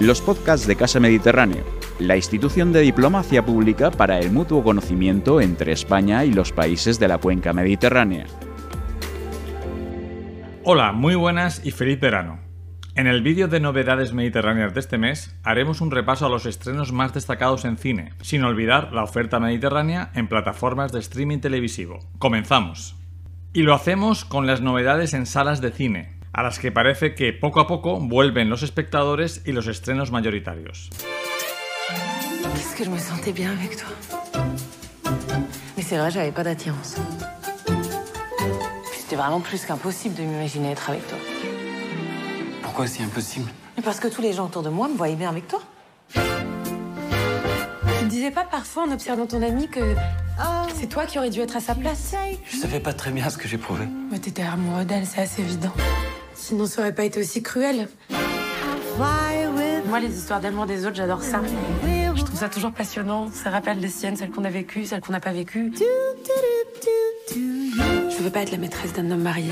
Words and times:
los 0.00 0.22
podcasts 0.22 0.66
de 0.66 0.76
Casa 0.76 0.98
Mediterráneo, 0.98 1.62
la 1.98 2.16
institución 2.16 2.72
de 2.72 2.80
diplomacia 2.80 3.44
pública 3.44 3.90
para 3.90 4.18
el 4.18 4.32
mutuo 4.32 4.64
conocimiento 4.64 5.42
entre 5.42 5.72
España 5.72 6.24
y 6.24 6.32
los 6.32 6.52
países 6.52 6.98
de 6.98 7.06
la 7.06 7.18
cuenca 7.18 7.52
mediterránea. 7.52 8.24
Hola, 10.64 10.92
muy 10.92 11.16
buenas 11.16 11.60
y 11.66 11.70
feliz 11.70 12.00
verano. 12.00 12.40
En 12.94 13.06
el 13.06 13.20
vídeo 13.20 13.46
de 13.46 13.60
novedades 13.60 14.14
mediterráneas 14.14 14.72
de 14.72 14.80
este 14.80 14.96
mes 14.96 15.36
haremos 15.42 15.82
un 15.82 15.90
repaso 15.90 16.24
a 16.24 16.30
los 16.30 16.46
estrenos 16.46 16.92
más 16.92 17.12
destacados 17.12 17.66
en 17.66 17.76
cine, 17.76 18.14
sin 18.22 18.42
olvidar 18.42 18.94
la 18.94 19.04
oferta 19.04 19.38
mediterránea 19.38 20.10
en 20.14 20.28
plataformas 20.28 20.92
de 20.92 21.00
streaming 21.00 21.40
televisivo. 21.40 21.98
Comenzamos. 22.18 22.96
Y 23.52 23.62
lo 23.62 23.74
hacemos 23.74 24.24
con 24.24 24.46
las 24.46 24.62
novedades 24.62 25.12
en 25.12 25.26
salas 25.26 25.60
de 25.60 25.72
cine, 25.72 26.19
a 26.32 26.42
las 26.42 26.58
que 26.58 26.70
parece 26.70 27.14
que 27.14 27.32
poco 27.32 27.60
a 27.60 27.66
poco 27.66 27.98
vuelven 27.98 28.48
los 28.48 28.62
espectadores 28.62 29.42
y 29.44 29.52
los 29.52 29.66
estrenos 29.66 30.10
mayoritarios. 30.10 30.90
Qu'est-ce 32.54 32.76
que 32.76 32.84
je 32.84 32.90
me 32.90 32.98
sentais 32.98 33.32
bien 33.32 33.52
avec 33.52 33.76
toi? 33.76 33.88
Mais 35.76 35.82
c'est 35.82 35.98
vrai, 35.98 36.10
j'avais 36.10 36.32
pas 36.32 36.44
d'attirance. 36.44 36.96
C'était 38.96 39.16
vraiment 39.16 39.40
plus 39.40 39.64
qu'impossible 39.64 40.14
de 40.14 40.22
m'imaginer 40.22 40.70
être 40.72 40.88
avec 40.90 41.06
toi. 41.08 41.18
Pourquoi 42.62 42.86
c'est 42.86 43.02
impossible? 43.02 43.50
Mais 43.76 43.82
parce 43.82 43.98
que 43.98 44.08
tous 44.08 44.22
les 44.22 44.32
gens 44.32 44.46
autour 44.46 44.62
de 44.62 44.70
moi 44.70 44.88
me 44.88 44.96
voyaient 44.96 45.16
bien 45.16 45.30
avec 45.30 45.48
toi. 45.48 45.60
Tu 46.12 46.20
te 46.20 48.04
disais 48.04 48.30
pas 48.30 48.44
parfois 48.44 48.84
en 48.84 48.92
observant 48.92 49.26
ton 49.26 49.42
ami 49.42 49.68
que 49.68 49.94
c'est 50.74 50.88
toi 50.88 51.04
qui 51.04 51.18
aurais 51.18 51.30
dû 51.30 51.40
être 51.40 51.56
à 51.56 51.60
sa 51.60 51.74
place 51.74 52.14
Je 52.46 52.56
savais 52.56 52.80
pas 52.80 52.94
très 52.94 53.10
bien 53.10 53.28
ce 53.28 53.36
que 53.36 53.46
j'éprouvais. 53.46 53.86
Mais 54.10 54.18
t'étais 54.18 54.42
amoureux 54.42 54.84
d'elle, 54.84 55.04
c'est 55.04 55.20
assez 55.20 55.42
évident. 55.42 55.72
Sinon, 56.40 56.66
ça 56.66 56.80
aurait 56.80 56.94
pas 56.94 57.04
été 57.04 57.20
aussi 57.20 57.42
cruel. 57.42 57.88
Moi, 59.88 60.00
les 60.00 60.16
histoires 60.16 60.40
d'amour 60.40 60.66
des 60.66 60.86
autres, 60.86 60.96
j'adore 60.96 61.22
ça. 61.22 61.40
Je 62.16 62.22
trouve 62.24 62.38
ça 62.38 62.48
toujours 62.48 62.72
passionnant. 62.72 63.28
Ça 63.32 63.50
rappelle 63.50 63.78
les 63.80 63.88
siennes, 63.88 64.16
celles 64.16 64.30
qu'on 64.30 64.44
a 64.44 64.50
vécues, 64.50 64.84
celles 64.86 65.00
qu'on 65.00 65.12
n'a 65.12 65.20
pas 65.20 65.32
vécues. 65.32 65.72
Je 67.28 68.22
veux 68.22 68.30
pas 68.30 68.40
être 68.42 68.52
la 68.52 68.58
maîtresse 68.58 68.92
d'un 68.92 69.10
homme 69.10 69.22
marié. 69.22 69.50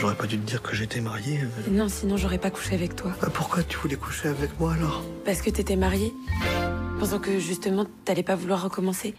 J'aurais 0.00 0.14
pas 0.14 0.26
dû 0.26 0.38
te 0.38 0.46
dire 0.46 0.62
que 0.62 0.74
j'étais 0.74 1.00
marié. 1.00 1.40
euh. 1.42 1.70
Non, 1.70 1.88
sinon 1.88 2.16
j'aurais 2.16 2.38
pas 2.38 2.50
couché 2.50 2.74
avec 2.74 2.96
toi. 2.96 3.12
Bah, 3.20 3.28
Pourquoi 3.32 3.62
tu 3.62 3.76
voulais 3.78 3.96
coucher 3.96 4.28
avec 4.28 4.58
moi 4.58 4.72
alors? 4.74 5.02
Parce 5.24 5.42
que 5.42 5.50
t'étais 5.50 5.76
marié. 5.76 6.12
Pensant 6.98 7.18
que 7.18 7.38
justement, 7.38 7.84
t'allais 8.04 8.22
pas 8.22 8.34
vouloir 8.36 8.62
recommencer. 8.62 9.14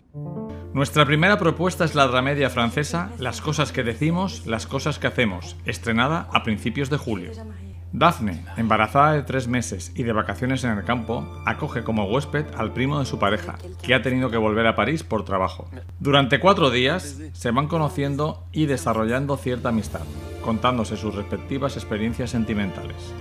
Nuestra 0.73 1.05
primera 1.05 1.38
propuesta 1.38 1.85
es 1.85 1.93
la 1.93 2.07
dramedia 2.07 2.49
francesa 2.49 3.11
Las 3.19 3.41
cosas 3.41 3.71
que 3.71 3.83
decimos, 3.83 4.47
las 4.47 4.66
cosas 4.66 4.97
que 4.97 5.05
hacemos, 5.05 5.55
estrenada 5.66 6.27
a 6.33 6.41
principios 6.41 6.89
de 6.89 6.97
julio. 6.97 7.31
Daphne, 7.91 8.43
embarazada 8.57 9.13
de 9.13 9.21
tres 9.21 9.47
meses 9.47 9.91
y 9.94 10.01
de 10.01 10.13
vacaciones 10.13 10.63
en 10.63 10.71
el 10.71 10.83
campo, 10.83 11.27
acoge 11.45 11.83
como 11.83 12.05
huésped 12.05 12.47
al 12.57 12.73
primo 12.73 12.97
de 12.97 13.05
su 13.05 13.19
pareja, 13.19 13.59
que 13.83 13.94
ha 13.94 14.01
tenido 14.01 14.31
que 14.31 14.38
volver 14.38 14.66
a 14.66 14.75
París 14.75 15.03
por 15.03 15.23
trabajo. 15.23 15.69
Durante 15.99 16.39
cuatro 16.39 16.71
días 16.71 17.19
se 17.33 17.51
van 17.51 17.67
conociendo 17.67 18.44
y 18.51 18.66
desarrollando 18.66 19.38
cierta 19.38 19.69
amistad, 19.69 20.01
contándose 20.44 20.97
sus 20.97 21.13
respectivas 21.13 21.77
experiencias 21.77 22.31
sentimentales. 22.31 23.13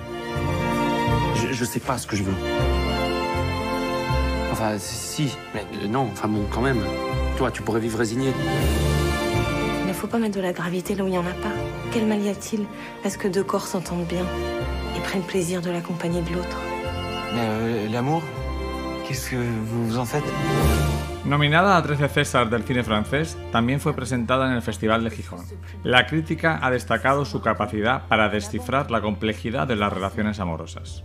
Que. 6.62 6.70
Enfin. 6.70 7.11
Toi, 7.42 7.50
tu 7.50 7.62
pourrais 7.62 7.80
vivre 7.80 7.98
résigné. 7.98 8.32
Il 9.80 9.88
ne 9.88 9.92
faut 9.92 10.06
pas 10.06 10.18
mettre 10.18 10.36
de 10.36 10.40
la 10.40 10.52
gravité 10.52 10.94
là 10.94 11.02
où 11.02 11.08
il 11.08 11.10
n'y 11.10 11.18
en 11.18 11.26
a 11.26 11.34
pas. 11.42 11.50
Quel 11.90 12.06
mal 12.06 12.22
y 12.22 12.28
a-t-il? 12.28 12.66
À 13.04 13.10
ce 13.10 13.18
que 13.18 13.26
deux 13.26 13.42
corps 13.42 13.66
s'entendent 13.66 14.06
bien 14.06 14.24
et 14.96 15.00
prennent 15.00 15.24
plaisir 15.24 15.60
de 15.60 15.68
l'accompagner 15.68 16.20
de 16.22 16.34
l'autre 16.34 16.56
Mais 17.34 17.40
euh, 17.40 17.88
l'amour 17.90 18.22
Qu'est-ce 19.08 19.30
que 19.30 19.34
vous 19.34 19.88
vous 19.88 19.98
en 19.98 20.04
faites? 20.04 20.22
Nominada 21.24 21.76
a 21.76 21.82
13 21.82 22.08
César 22.12 22.48
del 22.48 22.62
cine 22.62 22.84
francés, 22.84 23.36
también 23.50 23.80
fue 23.80 23.92
presentada 23.92 24.46
en 24.46 24.52
el 24.52 24.62
Festival 24.62 25.02
de 25.02 25.10
Gijón. 25.10 25.44
La 25.82 26.06
crítica 26.06 26.60
ha 26.62 26.70
destacado 26.70 27.24
su 27.24 27.40
capacidad 27.40 28.06
para 28.06 28.28
descifrar 28.28 28.88
la 28.92 29.00
complejidad 29.00 29.66
de 29.66 29.74
las 29.74 29.92
relaciones 29.92 30.38
amorosas. 30.38 31.02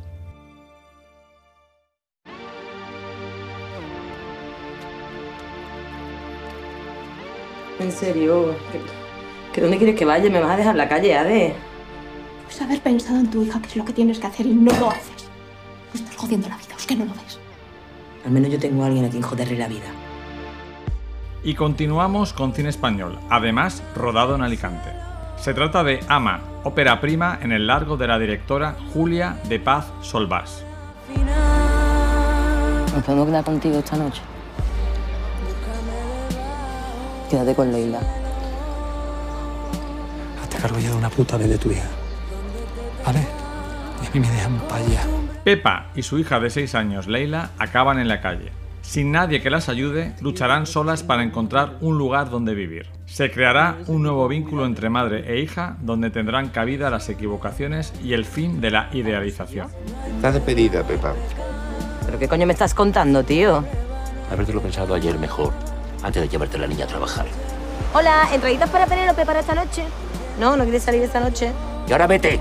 En 7.79 7.91
serio, 7.91 8.55
¿que, 8.71 8.79
que 9.53 9.61
dónde 9.61 9.77
quieres 9.77 9.95
que 9.95 10.05
vaya? 10.05 10.29
¿Me 10.29 10.39
vas 10.39 10.51
a 10.51 10.57
dejar 10.57 10.71
en 10.71 10.77
la 10.77 10.89
calle, 10.89 11.15
Ade? 11.15 11.53
Pues 12.45 12.61
haber 12.61 12.79
pensado 12.81 13.19
en 13.19 13.29
tu 13.29 13.43
hija, 13.43 13.61
que 13.61 13.67
es 13.67 13.75
lo 13.75 13.85
que 13.85 13.93
tienes 13.93 14.19
que 14.19 14.27
hacer 14.27 14.45
y 14.45 14.53
no 14.53 14.71
lo 14.79 14.89
haces. 14.89 15.29
Me 15.93 15.99
estás 15.99 16.15
jodiendo 16.15 16.49
la 16.49 16.57
vida, 16.57 16.75
es 16.77 16.85
que 16.87 16.95
no 16.95 17.05
lo 17.05 17.11
ves. 17.11 17.39
Al 18.25 18.31
menos 18.31 18.51
yo 18.51 18.59
tengo 18.59 18.83
a 18.83 18.87
alguien 18.87 19.05
a 19.05 19.09
quien 19.09 19.21
joderle 19.21 19.57
la 19.57 19.67
vida. 19.67 19.85
Y 21.43 21.53
continuamos 21.53 22.33
con 22.33 22.53
cine 22.53 22.69
español, 22.69 23.19
además 23.29 23.83
rodado 23.95 24.35
en 24.35 24.41
Alicante. 24.41 24.89
Se 25.37 25.53
trata 25.53 25.83
de 25.83 25.99
Ama, 26.07 26.41
ópera 26.63 26.99
prima 26.99 27.37
en 27.41 27.51
el 27.51 27.67
largo 27.67 27.95
de 27.95 28.07
la 28.07 28.17
directora 28.17 28.75
Julia 28.91 29.37
de 29.47 29.59
Paz 29.59 29.85
Solvás. 30.01 30.65
¿Nos 32.93 33.03
podemos 33.05 33.27
quedar 33.27 33.43
contigo 33.43 33.77
esta 33.77 33.97
noche? 33.97 34.21
Quédate 37.29 37.55
con 37.55 37.71
Leila. 37.71 37.99
Hazte 40.41 40.57
cargo 40.57 40.79
ya 40.79 40.89
de 40.89 40.95
una 40.95 41.09
puta 41.09 41.37
vez 41.37 41.49
de 41.49 41.57
tu 41.57 41.71
hija. 41.71 41.87
¿Vale? 43.05 43.19
Y 44.03 44.07
a 44.07 44.11
mí 44.13 44.19
me 44.19 44.29
dejan 44.29 44.59
pa' 44.59 44.75
allá. 44.75 45.01
Pepa 45.43 45.87
y 45.95 46.03
su 46.03 46.19
hija 46.19 46.39
de 46.39 46.49
6 46.49 46.75
años, 46.75 47.07
Leila, 47.07 47.51
acaban 47.57 47.99
en 47.99 48.07
la 48.07 48.21
calle. 48.21 48.51
Sin 48.81 49.11
nadie 49.11 49.41
que 49.41 49.49
las 49.49 49.67
ayude, 49.67 50.13
lucharán 50.21 50.65
solas 50.65 51.03
para 51.03 51.23
encontrar 51.23 51.75
un 51.81 51.97
lugar 51.97 52.29
donde 52.29 52.55
vivir. 52.55 52.87
Se 53.05 53.29
creará 53.29 53.77
un 53.87 54.03
nuevo 54.03 54.27
vínculo 54.29 54.65
entre 54.65 54.89
madre 54.89 55.25
e 55.27 55.41
hija 55.41 55.75
donde 55.81 56.09
tendrán 56.09 56.49
cabida 56.49 56.89
las 56.89 57.09
equivocaciones 57.09 57.93
y 58.01 58.13
el 58.13 58.23
fin 58.23 58.61
de 58.61 58.71
la 58.71 58.89
idealización. 58.93 59.67
Estás 60.15 60.35
despedida, 60.35 60.83
Pepa. 60.83 61.13
¿Pero 62.05 62.17
qué 62.17 62.29
coño 62.29 62.47
me 62.47 62.53
estás 62.53 62.73
contando, 62.73 63.23
tío? 63.23 63.65
Habértelo 64.31 64.61
pensado 64.61 64.93
ayer 64.93 65.19
mejor, 65.19 65.51
antes 66.07 66.21
de 66.21 66.29
llevarte 66.29 66.55
a 66.55 66.59
la 66.61 66.67
niña 66.67 66.85
a 66.85 66.87
trabajar. 66.87 67.25
Hola, 67.93 68.29
¿entraditas 68.33 68.69
para 68.69 68.87
Penélope 68.87 69.25
para 69.25 69.41
esta 69.41 69.53
noche? 69.53 69.83
No, 70.39 70.55
¿no 70.55 70.63
quieres 70.63 70.83
salir 70.83 71.03
esta 71.03 71.19
noche? 71.19 71.51
Y 71.87 71.91
ahora 71.91 72.07
vete. 72.07 72.39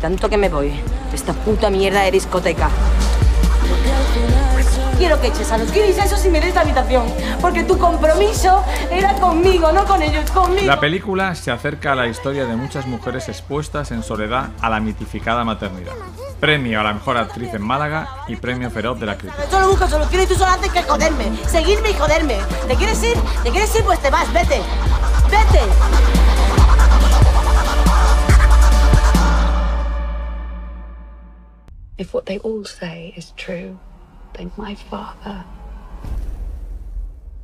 Tanto 0.00 0.28
que 0.28 0.36
me 0.36 0.48
voy. 0.48 0.72
Esta 1.12 1.32
puta 1.32 1.70
mierda 1.70 2.02
de 2.02 2.10
discoteca. 2.10 2.68
Quiero 5.02 5.20
que 5.20 5.26
eches 5.26 5.50
a 5.50 5.58
los 5.58 5.72
guiris 5.72 5.98
a 5.98 6.04
esos 6.04 6.24
y 6.26 6.28
me 6.28 6.40
des 6.40 6.54
la 6.54 6.60
habitación. 6.60 7.02
Porque 7.40 7.64
tu 7.64 7.76
compromiso 7.76 8.62
era 8.88 9.14
conmigo, 9.14 9.72
no 9.72 9.84
con 9.84 10.00
ellos, 10.00 10.30
conmigo. 10.30 10.64
La 10.64 10.78
película 10.78 11.34
se 11.34 11.50
acerca 11.50 11.90
a 11.90 11.94
la 11.96 12.06
historia 12.06 12.44
de 12.44 12.54
muchas 12.54 12.86
mujeres 12.86 13.28
expuestas 13.28 13.90
en 13.90 14.04
soledad 14.04 14.50
a 14.60 14.70
la 14.70 14.78
mitificada 14.78 15.42
maternidad. 15.42 15.90
Premio 16.38 16.78
a 16.78 16.84
la 16.84 16.92
mejor 16.92 17.16
actriz 17.16 17.52
en 17.52 17.62
Málaga 17.62 18.06
y 18.28 18.36
premio 18.36 18.70
feroz 18.70 19.00
de 19.00 19.06
la 19.06 19.18
crítica. 19.18 19.42
Solo 19.50 19.70
busco 19.70 19.88
soluciones 19.88 20.26
y 20.26 20.34
tú 20.34 20.38
solo 20.38 20.52
haces 20.52 20.70
que 20.70 20.84
joderme. 20.84 21.36
Seguirme 21.48 21.90
y 21.90 21.94
joderme. 21.94 22.38
¿Te 22.68 22.76
quieres 22.76 23.02
ir? 23.02 23.16
¿Te 23.42 23.50
quieres 23.50 23.74
ir? 23.74 23.82
Pues 23.82 23.98
te 23.98 24.08
vas, 24.08 24.32
vete. 24.32 24.60
Vete. 25.28 25.62
If 31.98 32.14
what 32.14 32.26
they 32.26 32.38
all 32.38 32.64
say 32.64 33.12
is 33.16 33.32
true, 33.36 33.78
then 34.34 34.50
my 34.56 34.74
father 34.74 35.44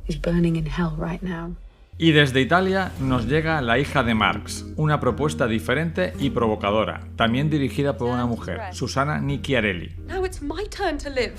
is 0.07 0.15
burning 0.15 0.55
in 0.55 0.65
hell 0.65 0.95
right 0.97 1.21
now. 1.21 1.55
Y 2.01 2.11
desde 2.11 2.39
Italia 2.39 2.91
nos 3.01 3.25
llega 3.25 3.61
La 3.61 3.77
hija 3.77 4.03
de 4.03 4.13
Marx, 4.13 4.63
una 4.77 5.01
propuesta 5.01 5.47
diferente 5.47 6.13
y 6.17 6.29
provocadora, 6.29 7.01
también 7.17 7.49
dirigida 7.49 7.97
por 7.97 8.09
una 8.09 8.25
mujer, 8.25 8.61
Susana 8.71 9.19
Nicchiarelli. 9.19 9.95
Now 10.07 10.23
it's 10.23 10.41
my 10.41 10.63
turn 10.69 10.97
to 10.99 11.09
live. 11.09 11.33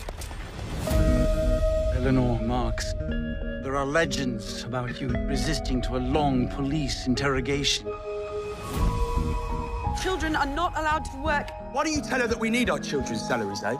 Eleanor 1.97 2.41
Marx, 2.43 2.95
there 3.63 3.77
are 3.77 3.87
legends 3.87 4.65
about 4.65 5.01
you 5.01 5.09
resisting 5.29 5.81
to 5.81 5.97
a 5.97 6.01
long 6.01 6.49
police 6.49 7.07
interrogation. 7.07 7.87
Children 10.03 10.37
are 10.37 10.47
not 10.47 10.77
allowed 10.77 11.05
to 11.07 11.17
work. 11.23 11.51
Why 11.73 11.85
don't 11.85 11.95
you 11.95 12.03
tell 12.03 12.21
her 12.21 12.27
that 12.27 12.39
we 12.39 12.51
need 12.51 12.69
our 12.69 12.79
children's 12.79 13.27
salaries, 13.27 13.63
eh? 13.65 13.77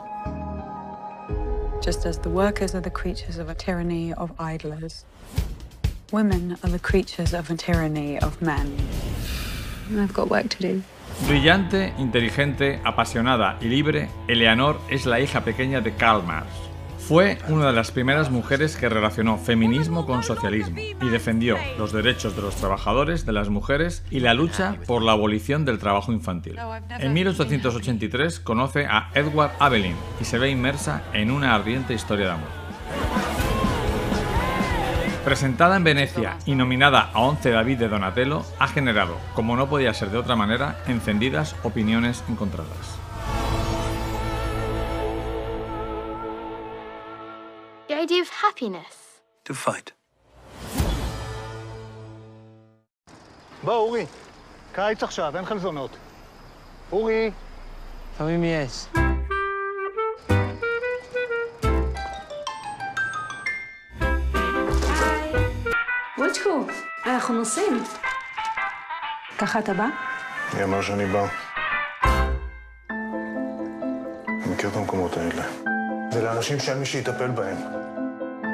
Just 1.81 2.05
as 2.05 2.19
the 2.19 2.29
workers 2.29 2.75
are 2.75 2.79
the 2.79 2.91
creatures 2.91 3.39
of 3.39 3.49
a 3.49 3.55
tyranny 3.55 4.13
of 4.13 4.31
idlers, 4.39 5.03
women 6.11 6.55
are 6.63 6.69
the 6.69 6.77
creatures 6.77 7.33
of 7.33 7.49
a 7.49 7.55
tyranny 7.55 8.19
of 8.19 8.39
men. 8.39 8.77
I've 9.97 10.13
got 10.13 10.29
work 10.29 10.47
to 10.49 10.59
do. 10.59 10.83
Brillante, 11.25 11.91
inteligente, 11.97 12.79
apasionada 12.85 13.57
y 13.61 13.67
libre, 13.67 14.09
Eleanor 14.27 14.79
es 14.91 15.07
la 15.07 15.19
hija 15.19 15.41
pequeña 15.41 15.81
de 15.83 15.91
Karl 15.93 16.21
Marx. 16.21 16.47
Fue 17.07 17.39
una 17.49 17.67
de 17.67 17.73
las 17.73 17.91
primeras 17.91 18.29
mujeres 18.29 18.77
que 18.77 18.87
relacionó 18.87 19.37
feminismo 19.37 20.05
con 20.05 20.23
socialismo 20.23 20.77
y 20.79 21.09
defendió 21.09 21.57
los 21.77 21.91
derechos 21.91 22.35
de 22.35 22.41
los 22.41 22.55
trabajadores, 22.55 23.25
de 23.25 23.33
las 23.33 23.49
mujeres 23.49 24.03
y 24.09 24.19
la 24.19 24.33
lucha 24.33 24.77
por 24.87 25.01
la 25.01 25.11
abolición 25.13 25.65
del 25.65 25.79
trabajo 25.79 26.13
infantil. 26.13 26.57
En 26.99 27.13
1883 27.13 28.39
conoce 28.39 28.85
a 28.85 29.09
Edward 29.13 29.51
Avelin 29.59 29.95
y 30.21 30.25
se 30.25 30.37
ve 30.37 30.49
inmersa 30.49 31.03
en 31.13 31.31
una 31.31 31.53
ardiente 31.55 31.93
historia 31.93 32.27
de 32.27 32.31
amor. 32.33 32.61
Presentada 35.25 35.75
en 35.75 35.83
Venecia 35.83 36.37
y 36.45 36.55
nominada 36.55 37.11
a 37.13 37.19
11 37.21 37.51
David 37.51 37.77
de 37.77 37.89
Donatello, 37.89 38.43
ha 38.57 38.67
generado, 38.67 39.17
como 39.35 39.55
no 39.55 39.69
podía 39.69 39.93
ser 39.93 40.09
de 40.09 40.17
otra 40.17 40.35
manera, 40.35 40.77
encendidas 40.87 41.55
opiniones 41.63 42.23
encontradas. 42.27 43.00
Happiness. 48.41 49.21
To 49.49 49.53
fight. 49.53 49.91
בוא, 53.63 53.73
אורי. 53.73 54.05
קיץ 54.71 55.03
עכשיו, 55.03 55.37
אין 55.37 55.45
חלזונות. 55.45 55.97
אורי. 56.91 57.31
לפעמים 58.13 58.43
יש. 58.43 58.85
וואצ'קו, 66.17 66.65
אנחנו 67.05 67.33
נוסעים. 67.33 67.83
ככה 69.37 69.59
אתה 69.59 69.73
בא? 69.73 69.85
מי 70.57 70.63
אמר 70.63 70.81
שאני 70.81 71.05
בא? 71.05 71.25
אני 74.27 74.53
מכיר 74.53 74.69
את 74.69 74.75
המקומות 74.75 75.17
האלה. 75.17 75.43
זה 76.11 76.21
לאנשים 76.21 76.59
שאין 76.59 76.79
מי 76.79 76.85
שיטפל 76.85 77.27
בהם. 77.27 77.90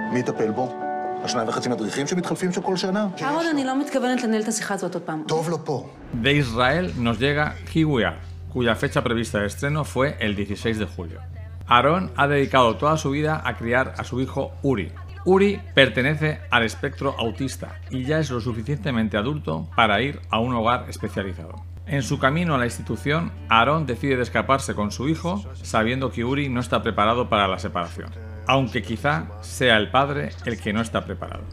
מי 0.06 0.18
יטפל 0.18 0.50
בו? 0.50 0.78
השניים 1.24 1.48
וחצי 1.48 1.68
מדריכים 1.68 2.06
שמתחלפים 2.06 2.52
שם 2.52 2.62
כל 2.62 2.76
שנה? 2.76 3.08
אהרון, 3.22 3.46
אני 3.46 3.64
לא 3.64 3.80
מתכוונת 3.80 4.22
לנהל 4.22 4.42
את 4.42 4.48
השיחה 4.48 4.74
הזאת 4.74 4.94
עוד 4.94 5.02
פעם. 5.02 5.22
טוב 5.28 5.48
לו 5.48 5.64
פה. 5.64 5.88
De 6.22 6.32
Israel 6.42 6.92
nos 6.98 7.18
llega 7.18 7.54
Hiwea, 7.74 8.12
cuya 8.52 8.74
fecha 8.74 9.02
prevista 9.02 9.38
de 9.38 9.46
estreno 9.46 9.84
fue 9.84 10.16
el 10.20 10.34
16 10.36 10.78
de 10.78 10.86
julio. 10.86 11.20
Aaron 11.68 12.10
ha 12.16 12.26
dedicado 12.26 12.76
toda 12.76 12.96
su 12.96 13.10
vida 13.10 13.40
a 13.44 13.56
criar 13.56 13.94
a 13.96 14.04
su 14.04 14.20
hijo 14.20 14.52
Uri. 14.62 14.92
Uri 15.24 15.60
pertenece 15.74 16.40
al 16.50 16.64
espectro 16.64 17.14
autista 17.18 17.68
y 17.90 18.04
ya 18.04 18.18
es 18.18 18.30
lo 18.30 18.40
suficientemente 18.40 19.16
adulto 19.16 19.68
para 19.76 20.02
ir 20.02 20.20
a 20.30 20.40
un 20.40 20.52
hogar 20.54 20.86
especializado. 20.88 21.54
En 21.86 22.02
su 22.02 22.18
camino 22.18 22.54
a 22.54 22.58
la 22.58 22.64
institución, 22.64 23.32
Aaron 23.48 23.86
decide 23.86 24.16
de 24.16 24.22
escaparse 24.22 24.74
con 24.74 24.90
su 24.90 25.08
hijo, 25.08 25.42
sabiendo 25.62 26.10
que 26.10 26.24
Uri 26.24 26.48
no 26.48 26.60
está 26.60 26.82
preparado 26.82 27.28
para 27.28 27.48
la 27.48 27.58
separación, 27.58 28.10
Aunque 28.47 28.81
quizá 28.81 29.25
sea 29.41 29.77
el 29.77 29.89
padre 29.91 30.29
el 30.45 30.59
que 30.61 30.73
no 30.73 30.81
está 30.81 31.01
preparado. 31.05 31.43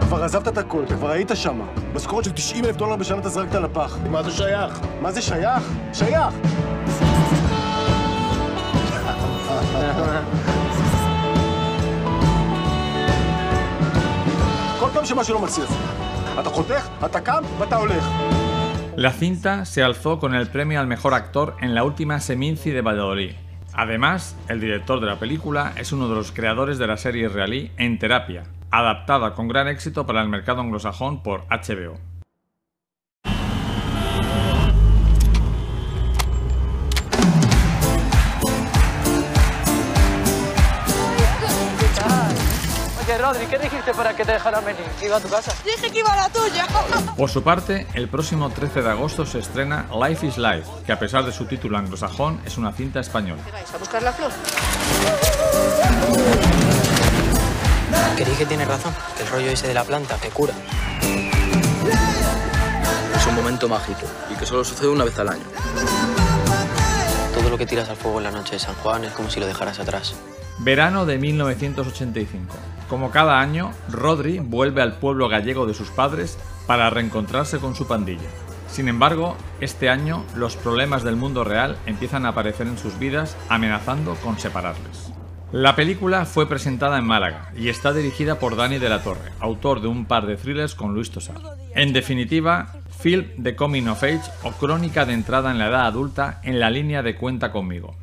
כבר 0.00 0.24
עזבת 0.24 0.48
את 0.48 0.58
הכל, 0.58 0.84
אתה 0.84 0.94
כבר 0.94 1.10
היית 1.10 1.30
שם. 1.34 1.60
משכורת 1.94 2.24
של 2.24 2.32
90 2.32 2.64
אלף 2.64 2.76
דולר 2.76 2.96
בשנה 2.96 3.18
אתה 3.18 3.28
זרקת 3.28 3.54
לפח. 3.54 3.96
מה 4.10 4.22
זה 4.22 4.30
שייך? 4.30 4.80
מה 5.00 5.12
זה 5.12 5.22
שייך? 5.22 5.62
שייך! 5.92 6.34
כל 14.80 14.88
פעם 14.92 15.04
שמשהו 15.04 15.34
לא 15.34 15.40
מצליח. 15.40 15.70
אתה 16.40 16.50
חותך, 16.50 16.88
אתה 17.04 17.20
קם 17.20 17.42
ואתה 17.58 17.76
הולך. 17.76 18.25
La 18.96 19.12
cinta 19.12 19.66
se 19.66 19.82
alzó 19.82 20.18
con 20.18 20.34
el 20.34 20.48
premio 20.48 20.80
al 20.80 20.86
mejor 20.86 21.12
actor 21.12 21.54
en 21.60 21.74
la 21.74 21.84
última 21.84 22.18
Seminci 22.18 22.70
de 22.70 22.80
Valladolid. 22.80 23.32
Además, 23.74 24.38
el 24.48 24.58
director 24.58 25.00
de 25.00 25.06
la 25.06 25.18
película 25.18 25.74
es 25.76 25.92
uno 25.92 26.08
de 26.08 26.14
los 26.14 26.32
creadores 26.32 26.78
de 26.78 26.86
la 26.86 26.96
serie 26.96 27.26
israelí 27.26 27.70
En 27.76 27.98
Terapia, 27.98 28.44
adaptada 28.70 29.34
con 29.34 29.48
gran 29.48 29.68
éxito 29.68 30.06
para 30.06 30.22
el 30.22 30.30
mercado 30.30 30.62
anglosajón 30.62 31.22
por 31.22 31.44
HBO. 31.48 31.98
¿Qué 43.34 43.58
dijiste 43.58 43.92
para 43.92 44.14
que 44.14 44.24
te 44.24 44.32
dejaran 44.32 44.64
venir? 44.64 44.84
¿Iba 45.02 45.16
a 45.16 45.20
tu 45.20 45.28
casa? 45.28 45.52
Dije 45.64 45.90
que 45.90 45.98
iba 45.98 46.12
a 46.12 46.16
la 46.16 46.28
tuya. 46.28 46.66
Por 47.16 47.28
su 47.28 47.42
parte, 47.42 47.86
el 47.94 48.08
próximo 48.08 48.50
13 48.50 48.82
de 48.82 48.90
agosto 48.90 49.26
se 49.26 49.40
estrena 49.40 49.86
Life 49.92 50.26
is 50.26 50.38
Life, 50.38 50.68
que 50.84 50.92
a 50.92 50.98
pesar 50.98 51.24
de 51.24 51.32
su 51.32 51.46
título 51.46 51.76
anglosajón 51.78 52.40
es 52.44 52.56
una 52.56 52.72
cinta 52.72 53.00
española. 53.00 53.42
¿Vais 53.52 53.72
a 53.74 53.78
buscar 53.78 54.02
la 54.02 54.12
flor? 54.12 54.30
¿Queréis 58.16 58.38
que 58.38 58.46
tiene 58.46 58.64
razón? 58.64 58.94
Que 59.16 59.22
el 59.24 59.28
rollo 59.28 59.50
ese 59.50 59.68
de 59.68 59.74
la 59.74 59.84
planta 59.84 60.16
te 60.16 60.28
cura. 60.28 60.54
Es 63.16 63.26
un 63.26 63.34
momento 63.34 63.68
mágico 63.68 64.06
y 64.30 64.34
que 64.36 64.46
solo 64.46 64.64
sucede 64.64 64.88
una 64.88 65.04
vez 65.04 65.18
al 65.18 65.28
año. 65.28 65.44
Todo 67.34 67.50
lo 67.50 67.58
que 67.58 67.66
tiras 67.66 67.88
al 67.88 67.96
fuego 67.96 68.18
en 68.18 68.24
la 68.24 68.30
noche 68.30 68.52
de 68.52 68.58
San 68.58 68.74
Juan 68.76 69.04
es 69.04 69.12
como 69.12 69.30
si 69.30 69.40
lo 69.40 69.46
dejaras 69.46 69.78
atrás. 69.80 70.14
Verano 70.58 71.04
de 71.04 71.18
1985. 71.18 72.54
Como 72.88 73.10
cada 73.10 73.40
año, 73.40 73.72
Rodri 73.90 74.38
vuelve 74.38 74.80
al 74.80 74.98
pueblo 74.98 75.28
gallego 75.28 75.66
de 75.66 75.74
sus 75.74 75.90
padres 75.90 76.38
para 76.66 76.88
reencontrarse 76.90 77.58
con 77.58 77.74
su 77.74 77.86
pandilla. 77.86 78.28
Sin 78.68 78.88
embargo, 78.88 79.36
este 79.60 79.88
año 79.88 80.24
los 80.36 80.56
problemas 80.56 81.02
del 81.02 81.16
mundo 81.16 81.44
real 81.44 81.76
empiezan 81.86 82.26
a 82.26 82.30
aparecer 82.30 82.66
en 82.66 82.78
sus 82.78 82.98
vidas 82.98 83.36
amenazando 83.48 84.14
con 84.16 84.38
separarles. 84.38 85.12
La 85.52 85.76
película 85.76 86.24
fue 86.24 86.48
presentada 86.48 86.98
en 86.98 87.06
Málaga 87.06 87.52
y 87.56 87.68
está 87.68 87.92
dirigida 87.92 88.38
por 88.38 88.56
Dani 88.56 88.78
de 88.78 88.88
la 88.88 89.02
Torre, 89.02 89.30
autor 89.40 89.80
de 89.80 89.88
un 89.88 90.04
par 90.04 90.26
de 90.26 90.36
thrillers 90.36 90.74
con 90.74 90.92
Luis 90.92 91.10
Tosar. 91.10 91.40
En 91.74 91.92
definitiva, 91.92 92.74
film 92.90 93.26
de 93.36 93.54
coming 93.54 93.86
of 93.86 94.02
age 94.02 94.30
o 94.42 94.50
crónica 94.52 95.06
de 95.06 95.14
entrada 95.14 95.50
en 95.50 95.58
la 95.58 95.68
edad 95.68 95.86
adulta 95.86 96.40
en 96.42 96.58
la 96.58 96.70
línea 96.70 97.02
de 97.02 97.16
cuenta 97.16 97.52
conmigo. 97.52 97.94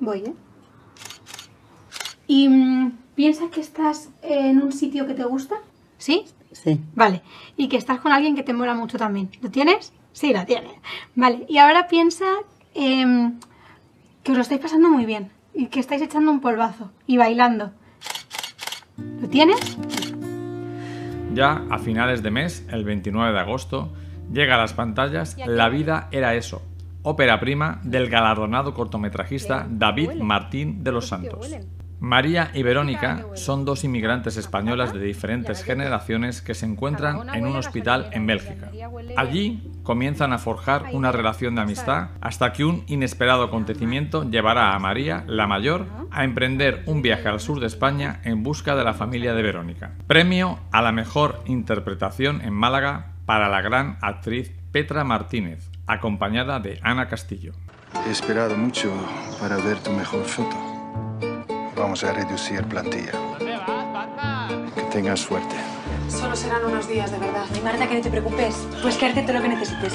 Voy, 0.00 0.20
¿eh? 0.20 0.34
¿Y 2.26 2.48
mm, 2.48 2.98
piensas 3.16 3.50
que 3.50 3.60
estás 3.60 4.10
en 4.22 4.62
un 4.62 4.70
sitio 4.70 5.06
que 5.06 5.14
te 5.14 5.24
gusta? 5.24 5.56
¿Sí? 5.98 6.26
Sí. 6.52 6.80
Vale. 6.94 7.22
Y 7.56 7.68
que 7.68 7.76
estás 7.76 7.98
con 7.98 8.12
alguien 8.12 8.36
que 8.36 8.42
te 8.42 8.52
mola 8.52 8.74
mucho 8.74 8.98
también. 8.98 9.30
¿Lo 9.42 9.50
tienes? 9.50 9.92
Sí, 10.12 10.32
lo 10.32 10.44
tienes. 10.44 10.72
Vale. 11.16 11.46
Y 11.48 11.58
ahora 11.58 11.88
piensa 11.88 12.26
em, 12.74 13.40
que 14.22 14.32
os 14.32 14.36
lo 14.36 14.42
estáis 14.42 14.60
pasando 14.60 14.88
muy 14.88 15.06
bien. 15.06 15.30
Y 15.54 15.66
que 15.66 15.80
estáis 15.80 16.02
echando 16.02 16.30
un 16.30 16.40
polvazo. 16.40 16.92
Y 17.06 17.16
bailando. 17.16 17.72
¿Lo 19.20 19.28
tienes? 19.28 19.58
Ya 21.34 21.64
a 21.70 21.78
finales 21.78 22.22
de 22.22 22.30
mes, 22.30 22.66
el 22.70 22.84
29 22.84 23.32
de 23.32 23.40
agosto, 23.40 23.92
llega 24.32 24.54
a 24.54 24.58
las 24.58 24.72
pantallas 24.72 25.36
La 25.46 25.68
vida 25.68 26.08
era 26.10 26.34
eso, 26.34 26.62
ópera 27.02 27.38
prima 27.40 27.80
del 27.84 28.08
galardonado 28.08 28.72
cortometrajista 28.72 29.66
David 29.68 30.14
Martín 30.14 30.82
de 30.82 30.92
los 30.92 31.08
Santos. 31.08 31.54
María 32.00 32.50
y 32.52 32.62
Verónica 32.62 33.26
son 33.34 33.64
dos 33.64 33.82
inmigrantes 33.82 34.36
españolas 34.36 34.92
de 34.92 35.00
diferentes 35.00 35.64
generaciones 35.64 36.42
que 36.42 36.54
se 36.54 36.66
encuentran 36.66 37.34
en 37.34 37.46
un 37.46 37.56
hospital 37.56 38.10
en 38.12 38.26
Bélgica. 38.26 38.70
Allí 39.16 39.72
comienzan 39.82 40.32
a 40.32 40.38
forjar 40.38 40.86
una 40.92 41.10
relación 41.10 41.54
de 41.54 41.62
amistad 41.62 42.10
hasta 42.20 42.52
que 42.52 42.64
un 42.64 42.84
inesperado 42.86 43.44
acontecimiento 43.44 44.28
llevará 44.28 44.74
a 44.74 44.78
María, 44.78 45.24
la 45.26 45.46
mayor, 45.46 45.86
a 46.10 46.24
emprender 46.24 46.82
un 46.86 47.00
viaje 47.00 47.28
al 47.28 47.40
sur 47.40 47.60
de 47.60 47.66
España 47.66 48.20
en 48.24 48.42
busca 48.42 48.76
de 48.76 48.84
la 48.84 48.94
familia 48.94 49.34
de 49.34 49.42
Verónica. 49.42 49.92
Premio 50.06 50.58
a 50.72 50.82
la 50.82 50.92
mejor 50.92 51.42
interpretación 51.46 52.42
en 52.42 52.52
Málaga 52.52 53.14
para 53.24 53.48
la 53.48 53.62
gran 53.62 53.98
actriz 54.02 54.52
Petra 54.70 55.02
Martínez, 55.04 55.70
acompañada 55.86 56.60
de 56.60 56.78
Ana 56.82 57.08
Castillo. 57.08 57.52
He 58.06 58.10
esperado 58.10 58.56
mucho 58.56 58.92
para 59.40 59.56
ver 59.56 59.78
tu 59.78 59.90
mejor 59.92 60.24
foto. 60.24 60.75
Vamos 61.76 62.02
a 62.04 62.12
reducir 62.12 62.64
plantilla. 62.64 63.12
Que 64.74 64.82
tengas 64.90 65.20
suerte. 65.20 65.54
Solo 66.08 66.34
serán 66.34 66.64
unos 66.64 66.88
días, 66.88 67.10
de 67.12 67.18
verdad. 67.18 67.44
Ay, 67.52 67.60
Marta, 67.60 67.86
que 67.86 67.96
no 67.96 68.00
te 68.00 68.10
preocupes. 68.10 68.66
Pues 68.80 68.96
quedarte 68.96 69.22
todo 69.22 69.34
lo 69.34 69.42
que 69.42 69.48
necesites. 69.48 69.92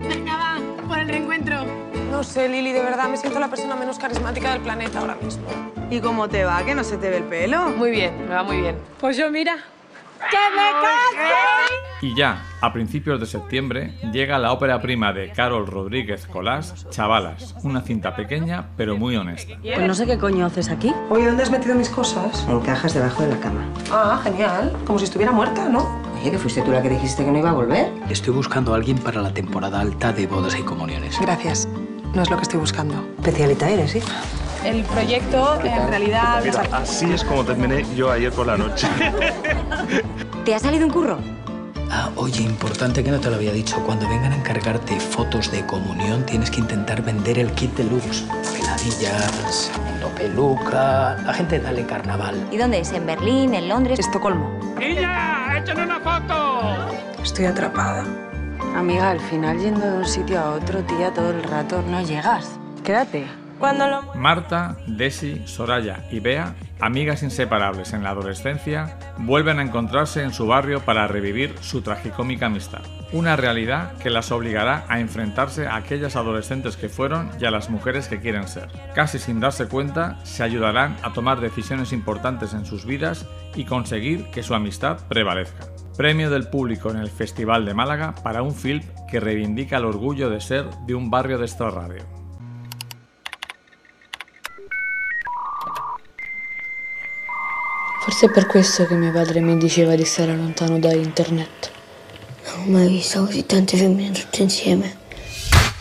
Venga, 0.00 0.36
va, 0.36 0.58
por 0.88 0.98
el 0.98 1.08
reencuentro. 1.08 1.64
No 2.10 2.24
sé, 2.24 2.48
Lili, 2.48 2.72
de 2.72 2.82
verdad, 2.82 3.08
me 3.08 3.16
siento 3.16 3.38
la 3.38 3.48
persona 3.48 3.76
menos 3.76 3.98
carismática 3.98 4.52
del 4.52 4.62
planeta 4.62 4.98
ahora 4.98 5.14
mismo. 5.22 5.46
¿Y 5.88 6.00
cómo 6.00 6.28
te 6.28 6.44
va? 6.44 6.64
¿Que 6.64 6.74
no 6.74 6.82
se 6.82 6.96
te 6.96 7.10
ve 7.10 7.18
el 7.18 7.24
pelo? 7.24 7.68
Muy 7.68 7.90
bien, 7.90 8.28
me 8.28 8.34
va 8.34 8.42
muy 8.42 8.60
bien. 8.60 8.76
Pues 8.98 9.16
yo, 9.16 9.30
mira, 9.30 9.56
¡que 10.30 10.36
me 10.56 10.70
case! 10.82 12.06
Y 12.06 12.14
ya, 12.16 12.42
a 12.60 12.72
principios 12.72 13.20
de 13.20 13.26
septiembre, 13.26 13.94
llega 14.12 14.38
la 14.38 14.52
ópera 14.52 14.80
prima 14.80 15.12
de 15.12 15.30
Carol 15.30 15.66
Rodríguez 15.66 16.26
Colás, 16.26 16.86
Chavalas, 16.90 17.54
una 17.62 17.80
cinta 17.80 18.14
pequeña 18.14 18.68
pero 18.76 18.96
muy 18.96 19.16
honesta. 19.16 19.54
Pues 19.62 19.86
no 19.86 19.94
sé 19.94 20.06
qué 20.06 20.18
coño 20.18 20.46
haces 20.46 20.68
aquí. 20.68 20.92
Oye, 21.08 21.26
¿dónde 21.26 21.42
has 21.42 21.50
metido 21.50 21.74
mis 21.74 21.88
cosas? 21.88 22.46
En 22.48 22.60
cajas 22.60 22.94
debajo 22.94 23.22
de 23.22 23.30
la 23.30 23.40
cama. 23.40 23.66
Ah, 23.90 24.20
genial. 24.22 24.76
Como 24.84 24.98
si 24.98 25.04
estuviera 25.04 25.32
muerta, 25.32 25.68
¿no? 25.68 26.00
Oye, 26.20 26.30
que 26.30 26.38
fuiste 26.38 26.62
tú 26.62 26.70
la 26.70 26.82
que 26.82 26.90
dijiste 26.90 27.24
que 27.24 27.30
no 27.30 27.38
iba 27.38 27.50
a 27.50 27.54
volver. 27.54 27.90
Estoy 28.10 28.34
buscando 28.34 28.72
a 28.72 28.76
alguien 28.76 28.98
para 28.98 29.22
la 29.22 29.32
temporada 29.32 29.80
alta 29.80 30.12
de 30.12 30.26
bodas 30.26 30.58
y 30.58 30.62
comuniones. 30.62 31.18
Gracias. 31.20 31.68
No 32.14 32.22
es 32.22 32.30
lo 32.30 32.36
que 32.36 32.42
estoy 32.42 32.60
buscando. 32.60 32.94
Especialista 33.18 33.68
eres, 33.68 33.92
¿sí? 33.92 34.00
El 34.64 34.84
proyecto, 34.84 35.58
en 35.64 35.88
realidad... 35.88 36.42
Mira, 36.44 36.62
así 36.72 37.10
es 37.10 37.24
como 37.24 37.44
terminé 37.44 37.86
yo 37.96 38.10
ayer 38.10 38.30
por 38.30 38.46
la 38.46 38.58
noche. 38.58 38.86
¿Te 40.44 40.54
ha 40.54 40.58
salido 40.58 40.86
un 40.86 40.92
curro? 40.92 41.39
Ah, 41.92 42.10
oye, 42.14 42.42
importante 42.42 43.02
que 43.02 43.10
no 43.10 43.18
te 43.18 43.28
lo 43.30 43.36
había 43.36 43.52
dicho. 43.52 43.82
Cuando 43.84 44.08
vengan 44.08 44.32
a 44.32 44.36
encargarte 44.36 44.98
fotos 45.00 45.50
de 45.50 45.66
comunión, 45.66 46.24
tienes 46.24 46.50
que 46.50 46.60
intentar 46.60 47.02
vender 47.02 47.38
el 47.38 47.50
kit 47.52 47.74
deluxe. 47.76 48.24
Peladillas, 48.52 49.72
no 50.00 50.08
peluca, 50.10 51.16
la 51.24 51.34
gente 51.34 51.58
dale 51.58 51.84
carnaval. 51.86 52.46
¿Y 52.52 52.58
dónde 52.58 52.78
es? 52.78 52.92
¿En 52.92 53.06
Berlín? 53.06 53.54
¿En 53.54 53.68
Londres? 53.68 53.98
Estocolmo. 53.98 54.60
¡Ella! 54.80 55.58
¡Échale 55.58 55.82
una 55.82 55.98
foto! 55.98 57.22
Estoy 57.22 57.46
atrapada. 57.46 58.04
Amiga, 58.76 59.10
al 59.10 59.20
final 59.20 59.58
yendo 59.58 59.80
de 59.80 59.92
un 59.98 60.06
sitio 60.06 60.38
a 60.38 60.50
otro, 60.52 60.84
tía, 60.84 61.12
todo 61.12 61.30
el 61.30 61.42
rato 61.42 61.82
no 61.82 62.00
llegas. 62.02 62.56
Quédate. 62.84 63.26
Cuando 63.58 63.88
lo... 63.88 64.14
Marta, 64.14 64.76
Desi, 64.86 65.42
Soraya 65.44 66.04
y 66.10 66.20
Bea, 66.20 66.54
amigas 66.80 67.22
inseparables 67.22 67.92
en 67.92 68.02
la 68.02 68.10
adolescencia, 68.10 68.98
vuelven 69.18 69.58
a 69.58 69.62
encontrarse 69.62 70.22
en 70.22 70.32
su 70.32 70.46
barrio 70.46 70.80
para 70.80 71.06
revivir 71.06 71.54
su 71.60 71.82
tragicómica 71.82 72.46
amistad. 72.46 72.82
Una 73.12 73.36
realidad 73.36 73.96
que 73.98 74.10
las 74.10 74.30
obligará 74.30 74.84
a 74.88 75.00
enfrentarse 75.00 75.66
a 75.66 75.76
aquellas 75.76 76.16
adolescentes 76.16 76.76
que 76.76 76.88
fueron 76.88 77.30
y 77.40 77.44
a 77.44 77.50
las 77.50 77.68
mujeres 77.68 78.08
que 78.08 78.20
quieren 78.20 78.46
ser. 78.46 78.68
Casi 78.94 79.18
sin 79.18 79.40
darse 79.40 79.66
cuenta, 79.66 80.18
se 80.24 80.42
ayudarán 80.42 80.96
a 81.02 81.12
tomar 81.12 81.40
decisiones 81.40 81.92
importantes 81.92 82.54
en 82.54 82.64
sus 82.64 82.86
vidas 82.86 83.26
y 83.54 83.64
conseguir 83.64 84.30
que 84.30 84.42
su 84.42 84.54
amistad 84.54 84.98
prevalezca. 85.08 85.66
Premio 85.96 86.30
del 86.30 86.48
público 86.48 86.90
en 86.90 86.98
el 86.98 87.10
Festival 87.10 87.66
de 87.66 87.74
Málaga 87.74 88.14
para 88.22 88.42
un 88.42 88.54
film 88.54 88.82
que 89.10 89.20
reivindica 89.20 89.76
el 89.76 89.84
orgullo 89.84 90.30
de 90.30 90.40
ser 90.40 90.70
de 90.86 90.94
un 90.94 91.10
barrio 91.10 91.38
de 91.38 91.46
esta 91.46 91.64
Forse 98.10 98.26
è 98.26 98.30
per 98.32 98.46
questo 98.46 98.86
che 98.86 98.96
mio 98.96 99.12
padre 99.12 99.38
mi 99.38 99.56
diceva 99.56 99.94
di 99.94 100.04
stare 100.04 100.34
lontano 100.34 100.80
da 100.80 100.92
internet. 100.92 101.70
Non 102.44 102.66
ho 102.66 102.70
mai 102.72 102.88
visto 102.88 103.24
così 103.24 103.46
tante 103.46 103.76
femmine 103.76 104.10
tutte 104.10 104.42
insieme. 104.42 104.96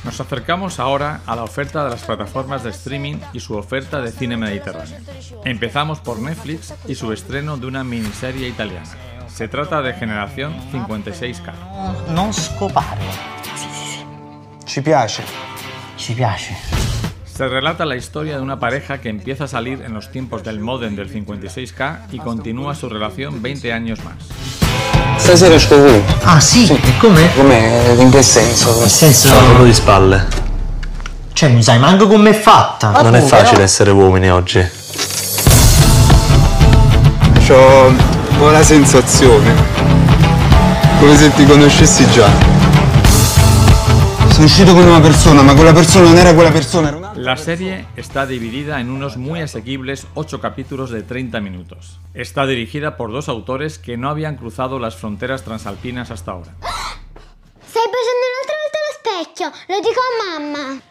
Nos 0.03 0.19
acercamos 0.19 0.77
ahora 0.77 1.21
a 1.25 1.33
la 1.33 1.41
oferta 1.41 1.83
de 1.83 1.89
las 1.89 2.03
plataformas 2.03 2.61
de 2.61 2.69
streaming 2.69 3.17
y 3.33 3.39
su 3.39 3.55
oferta 3.55 3.99
de 3.99 4.11
cine 4.11 4.37
mediterráneo. 4.37 4.97
Empezamos 5.43 6.01
por 6.01 6.19
Netflix 6.19 6.71
y 6.85 6.93
su 6.93 7.11
estreno 7.11 7.57
de 7.57 7.65
una 7.65 7.83
miniserie 7.83 8.47
italiana. 8.47 8.85
Se 9.27 9.47
trata 9.47 9.81
de 9.81 9.93
Generación 9.93 10.53
56K. 10.71 12.11
Non 12.11 12.31
scopare. 12.31 13.01
Ci 14.65 14.81
piace. 14.81 15.23
Ci 15.97 16.13
piace. 16.13 16.88
Se 17.39 17.47
relata 17.47 17.85
la 17.85 17.95
historia 17.95 18.35
de 18.35 18.41
una 18.41 18.59
pareja 18.59 18.97
que 18.99 19.07
empieza 19.07 19.45
a 19.45 19.47
salir 19.47 19.81
en 19.85 19.93
los 19.93 20.11
tiempos 20.11 20.43
del 20.43 20.59
modem 20.59 20.97
del 20.97 21.09
56K 21.09 22.11
y 22.11 22.17
continúa 22.17 22.75
su 22.75 22.89
relación 22.89 23.41
20 23.41 23.71
años 23.71 23.99
más. 24.03 24.15
Stasera 25.17 25.55
esco 25.55 25.77
qui. 25.77 26.03
Ah 26.25 26.41
sì? 26.41 26.69
E 26.69 26.97
come? 26.99 27.29
Come? 27.37 27.95
In 27.97 28.11
che 28.11 28.23
senso? 28.23 28.77
Nel 28.81 28.89
senso... 28.89 29.29
Sono 29.29 29.63
di 29.63 29.73
spalle. 29.73 30.27
Cioè, 31.31 31.47
non 31.47 31.63
sai 31.63 31.79
manco 31.79 32.07
com'è 32.07 32.33
fatta. 32.33 33.01
Non 33.03 33.15
è 33.15 33.21
facile 33.21 33.63
essere 33.63 33.91
uomini 33.91 34.29
oggi. 34.29 34.59
Ho 37.51 37.93
una 38.41 38.63
sensazione. 38.63 39.55
Come 40.99 41.15
se 41.15 41.33
ti 41.35 41.45
conoscessi 41.45 42.05
già. 42.11 42.27
Sono 44.27 44.43
uscito 44.43 44.73
con 44.73 44.85
una 44.85 44.99
persona, 44.99 45.41
ma 45.41 45.53
quella 45.53 45.71
persona 45.71 46.03
non 46.09 46.17
era 46.17 46.33
quella 46.33 46.51
persona, 46.51 46.89
era 46.89 46.97
una... 46.97 47.08
La 47.19 47.35
serie 47.35 47.85
está 47.97 48.25
dividida 48.25 48.79
en 48.79 48.89
unos 48.89 49.17
muy 49.17 49.41
asequibles 49.41 50.07
8 50.13 50.39
capítulos 50.39 50.89
de 50.89 51.03
30 51.03 51.41
minutos. 51.41 51.99
Está 52.13 52.45
dirigida 52.45 52.95
por 52.95 53.11
dos 53.11 53.27
autores 53.27 53.77
que 53.77 53.97
no 53.97 54.09
habían 54.09 54.37
cruzado 54.37 54.79
las 54.79 54.95
fronteras 54.95 55.43
transalpinas 55.43 56.11
hasta 56.11 56.31
ahora. 56.31 56.55
Stai 57.69 57.83
baciando 57.93 58.25
un'altra 58.31 58.55
volta 58.63 58.79
allo 58.79 58.93
specchio, 58.99 59.47
lo 59.67 59.75
dico 59.81 60.01
a 60.07 60.39
mamma. 60.39 60.81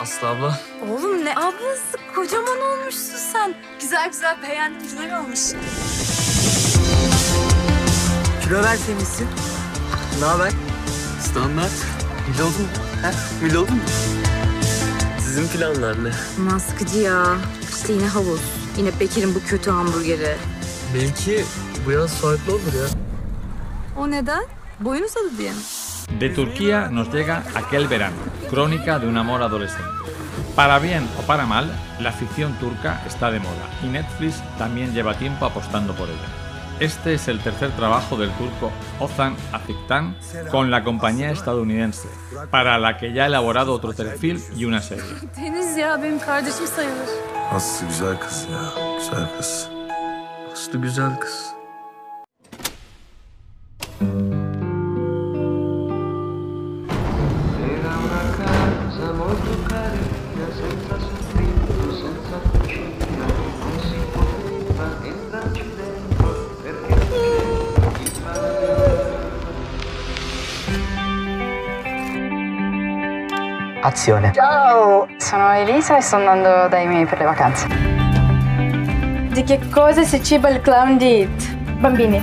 Aslı 0.00 0.28
abla. 0.28 0.60
Oğlum 0.82 1.24
ne 1.24 1.32
ablası? 1.32 1.98
Kocaman 2.14 2.60
olmuşsun 2.60 3.16
sen. 3.32 3.54
Güzel 3.80 4.08
güzel 4.08 4.42
beğendim. 4.42 4.82
Güzel 4.82 5.20
olmuş. 5.20 5.40
Kilo 8.42 8.62
versemişsin. 8.62 9.28
Ne 10.20 10.26
haber? 10.26 10.52
Standart. 11.30 11.70
Mil 12.28 12.40
oldun 12.40 12.62
mu? 12.62 12.68
He? 13.02 13.44
Mil 13.44 13.54
oldun 13.54 13.74
mu? 13.74 13.82
Sizin 15.18 15.48
planlar 15.48 16.04
ne? 16.04 16.10
Aman 16.38 16.58
sıkıcı 16.58 16.98
ya. 16.98 17.36
İşte 17.74 17.92
yine 17.92 18.06
havuz. 18.06 18.40
Yine 18.76 19.00
Bekir'in 19.00 19.34
bu 19.34 19.40
kötü 19.46 19.70
hamburgeri. 19.70 20.36
Belki 20.94 21.44
bu 21.86 21.90
yaz 21.90 22.14
farklı 22.14 22.52
olur 22.52 22.74
ya. 22.82 22.86
O 23.96 24.10
neden? 24.10 24.44
Boyun 24.80 25.02
uzadı 25.04 25.38
diye 25.38 25.50
mi? 25.50 25.56
De 26.20 26.34
Turquía 26.34 26.90
nos 26.94 27.14
llega 27.14 27.42
Aquel 27.54 27.90
verano, 27.90 28.16
crónica 28.50 28.98
de 29.02 29.06
un 29.06 29.14
amor 29.16 29.40
adolescente. 29.40 29.90
Para 30.56 30.82
bien 30.82 31.02
o 31.22 31.26
para 31.26 31.46
mal, 31.46 31.64
la 32.02 32.12
ficción 32.12 32.52
turca 32.60 33.00
está 33.06 33.30
de 33.32 33.38
moda 33.38 33.66
y 33.84 33.86
Netflix 33.92 34.34
también 34.58 34.92
lleva 34.94 35.14
tiempo 35.18 35.46
apostando 35.46 35.94
por 35.94 36.08
ella. 36.08 36.39
Este 36.80 37.12
es 37.12 37.28
el 37.28 37.40
tercer 37.40 37.70
trabajo 37.72 38.16
del 38.16 38.30
turco 38.30 38.72
Ozan 39.00 39.36
Aziktan 39.52 40.16
con 40.50 40.70
la 40.70 40.82
compañía 40.82 41.30
estadounidense, 41.30 42.08
para 42.50 42.78
la 42.78 42.96
que 42.96 43.12
ya 43.12 43.24
ha 43.24 43.26
elaborado 43.26 43.74
otro 43.74 43.92
telefilm 43.92 44.40
y 44.56 44.64
una 44.64 44.80
serie. 44.80 45.04
Azione. 73.82 74.32
Ciao! 74.34 75.08
Sono 75.16 75.52
Elisa 75.54 75.96
e 75.96 76.00
sto 76.02 76.16
andando 76.16 76.68
dai 76.68 76.86
miei 76.86 77.06
per 77.06 77.18
le 77.18 77.24
vacanze. 77.24 77.66
Di 79.32 79.42
che 79.42 79.60
cosa 79.70 80.02
si 80.02 80.22
ciba 80.22 80.48
il 80.50 80.60
clown 80.60 80.96
di 80.96 81.20
It? 81.20 81.56
Bambini. 81.78 82.22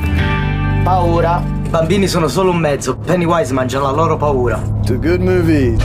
Paura. 0.84 1.42
I 1.64 1.70
bambini 1.70 2.08
sono 2.08 2.28
solo 2.28 2.52
un 2.52 2.58
mezzo. 2.58 2.98
Pennywise 2.98 3.54
mangia 3.54 3.80
la 3.80 3.92
loro 3.92 4.18
paura. 4.18 4.60
To 4.86 5.00
good 5.00 5.22
movie. 5.22 5.76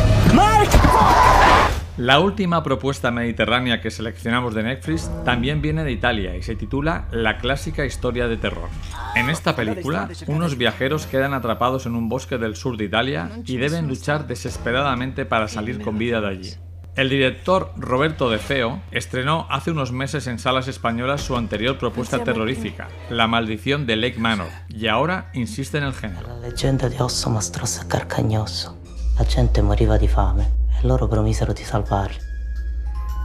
La 1.99 2.21
última 2.21 2.63
propuesta 2.63 3.11
mediterránea 3.11 3.83
que 3.83 3.91
seleccionamos 3.91 4.55
de 4.55 4.63
Netflix 4.63 5.11
también 5.27 5.61
viene 5.61 5.85
de 5.85 5.93
Italia 5.93 6.35
y 6.37 6.43
se 6.43 6.57
titula 6.57 7.07
La 7.11 7.37
clásica 7.37 7.85
historia 7.85 8.29
de 8.29 8.39
terror. 8.39 8.71
En 9.15 9.29
esta 9.29 9.55
película, 9.55 10.09
unos 10.27 10.57
viajeros 10.57 11.05
quedan 11.05 11.35
atrapados 11.35 11.85
en 11.85 11.95
un 11.95 12.09
bosque 12.09 12.39
del 12.39 12.57
sur 12.57 12.79
de 12.79 12.85
Italia 12.85 13.31
y 13.45 13.59
deben 13.59 13.89
luchar 13.89 14.27
desesperadamente 14.27 15.27
para 15.27 15.49
salir 15.49 15.83
con 15.83 15.99
vida 15.99 16.23
de 16.23 16.29
allí. 16.29 16.51
El 16.97 17.11
director 17.11 17.73
Roberto 17.77 18.31
De 18.31 18.39
Feo 18.39 18.81
estrenó 18.91 19.47
hace 19.51 19.71
unos 19.71 19.93
meses 19.93 20.27
en 20.27 20.39
salas 20.39 20.69
españolas 20.69 21.21
su 21.21 21.37
anterior 21.37 21.77
propuesta 21.77 22.25
terrorífica, 22.25 22.89
La 23.11 23.27
maldición 23.27 23.85
de 23.85 23.97
Lake 23.97 24.19
Manor, 24.19 24.49
y 24.71 24.87
ahora 24.87 25.31
insiste 25.35 25.77
en 25.77 25.85
el 25.85 25.93
género. 25.93 26.27
La 26.27 26.49
leggenda 26.49 26.89
di 26.89 26.97
Osso 26.99 27.29
Mastrosso 27.29 27.83
e 27.83 27.87
Carcagnosso. 27.87 28.79
La 29.19 29.27
gente 29.27 29.61
moriva 29.61 29.99
di 29.99 30.09
fame 30.09 30.62
loro 30.83 31.09
promisero 31.09 31.53
di 31.53 31.63
salvarli. 31.63 32.19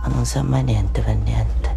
Ma 0.02 0.08
non 0.08 0.26
sa 0.26 0.44
mai 0.44 0.64
niente 0.64 1.02
per 1.02 1.16
niente. 1.16 1.76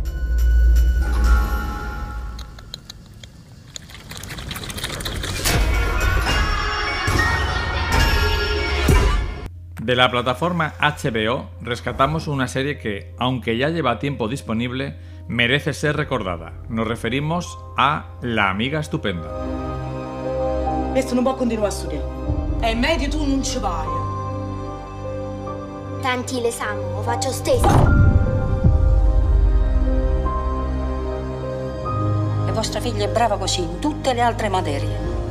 De 9.83 9.95
la 9.97 10.09
plataforma 10.09 10.75
HBO 10.79 11.51
rescatamos 11.63 12.29
una 12.29 12.47
serie 12.47 12.79
que, 12.79 13.15
aunque 13.19 13.57
ya 13.57 13.71
lleva 13.71 13.99
tiempo 13.99 14.29
disponible, 14.29 14.97
merece 15.27 15.73
ser 15.73 15.97
recordada. 15.97 16.53
Nos 16.69 16.87
referimos 16.87 17.59
a 17.77 18.05
La 18.21 18.51
amiga 18.51 18.79
estupenda. 18.79 19.29
Questo 20.93 21.15
non 21.15 21.25
può 21.25 21.35
continuare 21.35 21.69
a 21.69 21.73
studiare. 21.73 22.07
È 22.61 22.75
meglio 22.75 23.09
tu 23.09 23.25
non 23.25 23.43
ci 23.43 23.59
vai. 23.59 24.00
Tanti 26.01 26.41
l'esame, 26.41 26.81
lo 26.95 27.03
faccio 27.03 27.31
stesso. 27.31 27.69
E 32.47 32.53
vostra 32.53 32.81
figlia 32.81 33.05
è 33.05 33.09
brava 33.09 33.37
così 33.37 33.61
in 33.61 33.79
tutte 33.81 34.15
le 34.15 34.23
altre 34.23 34.49
materie. 34.49 34.89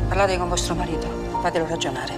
Parlate 0.07 0.37
con 0.37 0.47
vostro 0.47 0.75
marito, 0.75 1.07
fatelo 1.41 1.65
ragionare. 1.67 2.17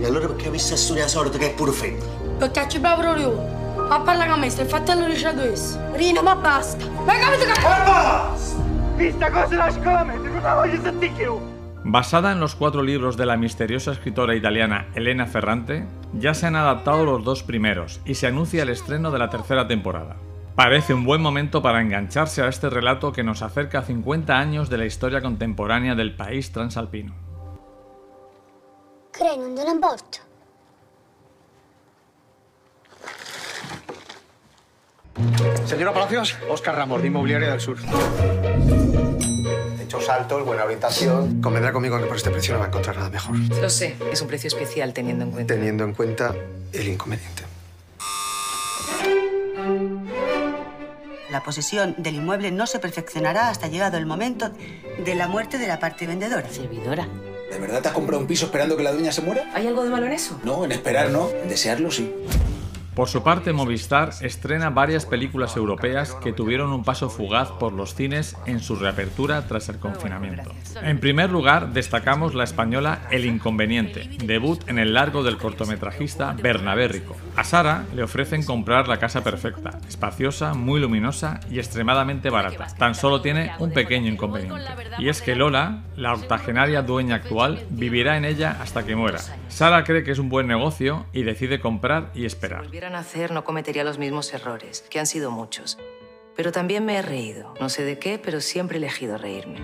E 0.00 0.04
allora 0.04 0.26
perché 0.26 0.48
ho 0.48 0.50
visto 0.50 0.74
studiare 0.74 1.08
sorda 1.08 1.38
che 1.38 1.50
è 1.50 1.54
pure 1.54 1.70
femmina? 1.70 2.04
Perché 2.38 2.68
ci 2.68 2.80
proprio 2.80 3.30
uno. 3.30 3.86
Ma 3.88 4.00
parla 4.00 4.26
con 4.26 4.40
me, 4.40 4.50
stai 4.50 4.66
fratello 4.66 5.06
di 5.06 5.20
questo. 5.20 5.78
Rino, 5.92 6.22
ma 6.22 6.34
basta. 6.34 6.84
Ma 7.04 7.16
capito 7.16 7.44
che... 7.44 7.60
basta! 7.62 8.62
Questa 8.96 9.30
cosa 9.30 9.56
la 9.56 9.70
scommetto, 9.70 10.22
non 10.22 10.42
la 10.42 10.54
voglio 10.54 10.82
sentire 10.82 11.12
più! 11.12 11.53
Basada 11.86 12.32
en 12.32 12.40
los 12.40 12.54
cuatro 12.54 12.82
libros 12.82 13.18
de 13.18 13.26
la 13.26 13.36
misteriosa 13.36 13.92
escritora 13.92 14.34
italiana 14.34 14.88
Elena 14.94 15.26
Ferrante, 15.26 15.84
ya 16.14 16.32
se 16.32 16.46
han 16.46 16.56
adaptado 16.56 17.04
los 17.04 17.22
dos 17.24 17.42
primeros 17.42 18.00
y 18.06 18.14
se 18.14 18.26
anuncia 18.26 18.62
el 18.62 18.70
estreno 18.70 19.10
de 19.10 19.18
la 19.18 19.28
tercera 19.28 19.68
temporada. 19.68 20.16
Parece 20.56 20.94
un 20.94 21.04
buen 21.04 21.20
momento 21.20 21.60
para 21.60 21.82
engancharse 21.82 22.40
a 22.40 22.48
este 22.48 22.70
relato 22.70 23.12
que 23.12 23.22
nos 23.22 23.42
acerca 23.42 23.80
a 23.80 23.82
50 23.82 24.38
años 24.38 24.70
de 24.70 24.78
la 24.78 24.86
historia 24.86 25.20
contemporánea 25.20 25.94
del 25.94 26.16
país 26.16 26.52
transalpino. 26.52 27.12
Crei, 29.12 29.36
non 29.36 29.52
te 29.54 29.62
ne 29.62 29.70
importa. 29.76 30.24
Señora 35.66 35.92
Palacios, 35.92 36.34
Oscar 36.48 36.76
Ramos, 36.76 37.02
de 37.02 37.08
Inmobiliaria 37.08 37.50
del 37.50 37.60
Sur. 37.60 37.76
Techos 39.94 40.08
altos, 40.08 40.44
buena 40.44 40.64
orientación. 40.64 41.40
Convendrá 41.40 41.72
conmigo 41.72 41.96
que 42.00 42.06
por 42.06 42.16
este 42.16 42.28
precio 42.30 42.52
no 42.52 42.58
va 42.58 42.64
a 42.64 42.68
encontrar 42.68 42.96
nada 42.96 43.10
mejor. 43.10 43.36
Lo 43.38 43.70
sé, 43.70 43.94
es 44.12 44.20
un 44.20 44.26
precio 44.26 44.48
especial 44.48 44.92
teniendo 44.92 45.24
en 45.24 45.30
cuenta. 45.30 45.54
Teniendo 45.54 45.84
en 45.84 45.94
cuenta 45.94 46.34
el 46.72 46.88
inconveniente. 46.88 47.44
La 51.30 51.44
posesión 51.44 51.94
del 51.98 52.16
inmueble 52.16 52.50
no 52.50 52.66
se 52.66 52.80
perfeccionará 52.80 53.50
hasta 53.50 53.68
llegado 53.68 53.96
el 53.96 54.04
momento 54.04 54.50
de 55.04 55.14
la 55.14 55.28
muerte 55.28 55.58
de 55.58 55.68
la 55.68 55.78
parte 55.78 56.08
vendedora. 56.08 56.48
Servidora. 56.50 57.06
¿De 57.52 57.58
verdad 57.60 57.80
te 57.80 57.88
has 57.88 57.94
comprado 57.94 58.20
un 58.20 58.26
piso 58.26 58.46
esperando 58.46 58.76
que 58.76 58.82
la 58.82 58.90
dueña 58.90 59.12
se 59.12 59.22
muera? 59.22 59.48
¿Hay 59.54 59.68
algo 59.68 59.84
de 59.84 59.90
malo 59.90 60.06
en 60.06 60.12
eso? 60.12 60.40
No, 60.42 60.64
en 60.64 60.72
esperar 60.72 61.10
no, 61.10 61.30
en 61.30 61.48
desearlo 61.48 61.92
sí. 61.92 62.12
Por 62.94 63.08
su 63.08 63.24
parte, 63.24 63.52
Movistar 63.52 64.10
estrena 64.20 64.70
varias 64.70 65.04
películas 65.04 65.56
europeas 65.56 66.14
que 66.22 66.32
tuvieron 66.32 66.72
un 66.72 66.84
paso 66.84 67.10
fugaz 67.10 67.50
por 67.50 67.72
los 67.72 67.96
cines 67.96 68.36
en 68.46 68.60
su 68.60 68.76
reapertura 68.76 69.48
tras 69.48 69.68
el 69.68 69.78
confinamiento. 69.78 70.52
En 70.80 71.00
primer 71.00 71.30
lugar, 71.30 71.72
destacamos 71.72 72.34
la 72.34 72.44
española 72.44 73.00
El 73.10 73.24
Inconveniente, 73.24 74.08
debut 74.24 74.60
en 74.68 74.78
el 74.78 74.94
largo 74.94 75.24
del 75.24 75.38
cortometrajista 75.38 76.36
Bernabé 76.40 76.86
Rico. 76.86 77.16
A 77.34 77.42
Sara 77.42 77.84
le 77.96 78.04
ofrecen 78.04 78.44
comprar 78.44 78.86
la 78.86 78.98
casa 78.98 79.24
perfecta, 79.24 79.80
espaciosa, 79.88 80.54
muy 80.54 80.80
luminosa 80.80 81.40
y 81.50 81.58
extremadamente 81.58 82.30
barata. 82.30 82.68
Tan 82.78 82.94
solo 82.94 83.20
tiene 83.20 83.50
un 83.58 83.72
pequeño 83.72 84.08
inconveniente. 84.08 84.70
Y 85.00 85.08
es 85.08 85.20
que 85.20 85.34
Lola, 85.34 85.82
la 85.96 86.14
octogenaria 86.14 86.82
dueña 86.82 87.16
actual, 87.16 87.66
vivirá 87.70 88.16
en 88.16 88.24
ella 88.24 88.56
hasta 88.60 88.84
que 88.84 88.94
muera. 88.94 89.18
Sara 89.48 89.82
cree 89.82 90.04
que 90.04 90.12
es 90.12 90.20
un 90.20 90.28
buen 90.28 90.46
negocio 90.46 91.06
y 91.12 91.24
decide 91.24 91.58
comprar 91.58 92.10
y 92.14 92.24
esperar 92.24 92.64
volviera 92.84 92.98
a 92.98 93.02
nacer 93.02 93.30
no 93.30 93.44
cometería 93.44 93.82
los 93.82 93.96
mismos 93.96 94.34
errores, 94.34 94.84
que 94.90 94.98
han 95.00 95.06
sido 95.06 95.30
muchos. 95.30 95.78
Pero 96.36 96.52
también 96.52 96.84
me 96.84 96.96
he 96.96 97.02
reído. 97.02 97.54
No 97.58 97.70
sé 97.70 97.82
de 97.82 97.98
qué, 97.98 98.18
pero 98.18 98.42
siempre 98.42 98.76
he 98.76 98.78
elegido 98.78 99.16
reírme. 99.16 99.58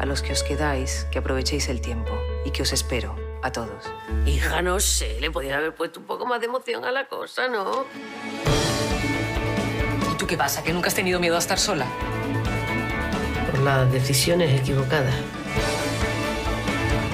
A 0.00 0.06
los 0.06 0.20
que 0.20 0.32
os 0.32 0.42
quedáis, 0.42 1.06
que 1.12 1.20
aprovechéis 1.20 1.68
el 1.68 1.80
tiempo 1.80 2.10
y 2.44 2.50
que 2.50 2.62
os 2.62 2.72
espero, 2.72 3.14
a 3.42 3.52
todos. 3.52 3.84
Hija, 4.26 4.62
no 4.62 4.80
sé, 4.80 5.20
le 5.20 5.30
podrían 5.30 5.58
haber 5.58 5.76
puesto 5.76 6.00
un 6.00 6.06
poco 6.06 6.26
más 6.26 6.40
de 6.40 6.46
emoción 6.46 6.84
a 6.84 6.90
la 6.90 7.06
cosa, 7.06 7.46
¿no? 7.46 7.84
¿Y 10.10 10.16
tú 10.16 10.26
qué 10.26 10.36
pasa? 10.36 10.64
¿Que 10.64 10.72
nunca 10.72 10.88
has 10.88 10.96
tenido 10.96 11.20
miedo 11.20 11.36
a 11.36 11.38
estar 11.38 11.58
sola? 11.58 11.86
Por 13.48 13.60
las 13.60 13.92
decisiones 13.92 14.60
equivocadas. 14.60 15.14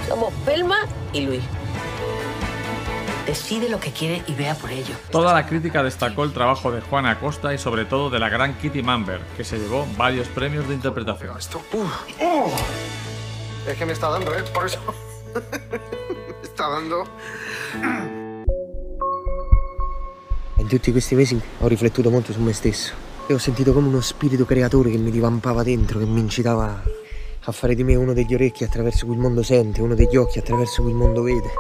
Somos 0.08 0.32
Pelma 0.46 0.86
y 1.12 1.20
Luis. 1.20 1.57
Decide 3.28 3.68
lo 3.68 3.78
que 3.78 3.92
quiere 3.92 4.22
y 4.26 4.32
vea 4.32 4.54
por 4.54 4.70
ello. 4.70 4.94
Toda 5.10 5.34
la 5.34 5.44
crítica 5.44 5.82
destacó 5.82 6.24
el 6.24 6.32
trabajo 6.32 6.72
de 6.72 6.80
Juana 6.80 7.10
Acosta 7.10 7.52
y 7.52 7.58
sobre 7.58 7.84
todo 7.84 8.08
de 8.08 8.18
la 8.18 8.30
gran 8.30 8.56
Kitty 8.56 8.82
Mamber, 8.82 9.20
que 9.36 9.44
se 9.44 9.58
llevó 9.58 9.86
varios 9.98 10.28
premios 10.28 10.66
de 10.66 10.72
interpretación. 10.72 11.36
Oh. 12.22 12.50
Es 13.66 13.76
que 13.76 13.84
me 13.84 13.92
está 13.92 14.08
dando, 14.08 14.34
¿eh? 14.34 14.42
Por 14.54 14.64
eso. 14.64 14.80
me 15.34 16.42
está 16.42 16.70
dando. 16.70 17.04
In 20.56 20.66
tutti 20.66 20.90
questi 20.90 21.14
mesi 21.14 21.38
ho 21.60 21.68
riflettuto 21.68 22.08
molto 22.08 22.32
su 22.32 22.40
me 22.40 22.54
stesso 22.54 22.94
e 23.26 23.34
ho 23.34 23.38
sentito 23.38 23.74
come 23.74 23.88
uno 23.88 24.00
spirito 24.00 24.46
creatore 24.46 24.90
che 24.90 24.96
mi 24.96 25.10
divampava 25.10 25.62
dentro, 25.62 25.98
che 25.98 26.06
mi 26.06 26.20
incitava 26.20 26.82
a 27.40 27.52
fare 27.52 27.74
di 27.74 27.84
me 27.84 27.94
uno 27.94 28.14
degli 28.14 28.32
orecchi 28.32 28.64
attraverso 28.64 29.04
cui 29.04 29.16
il 29.16 29.20
mondo 29.20 29.42
sente, 29.42 29.82
uno 29.82 29.94
degli 29.94 30.16
occhi 30.16 30.38
attraverso 30.38 30.80
cui 30.80 30.92
il 30.92 30.96
mondo 30.96 31.20
vede. 31.20 31.50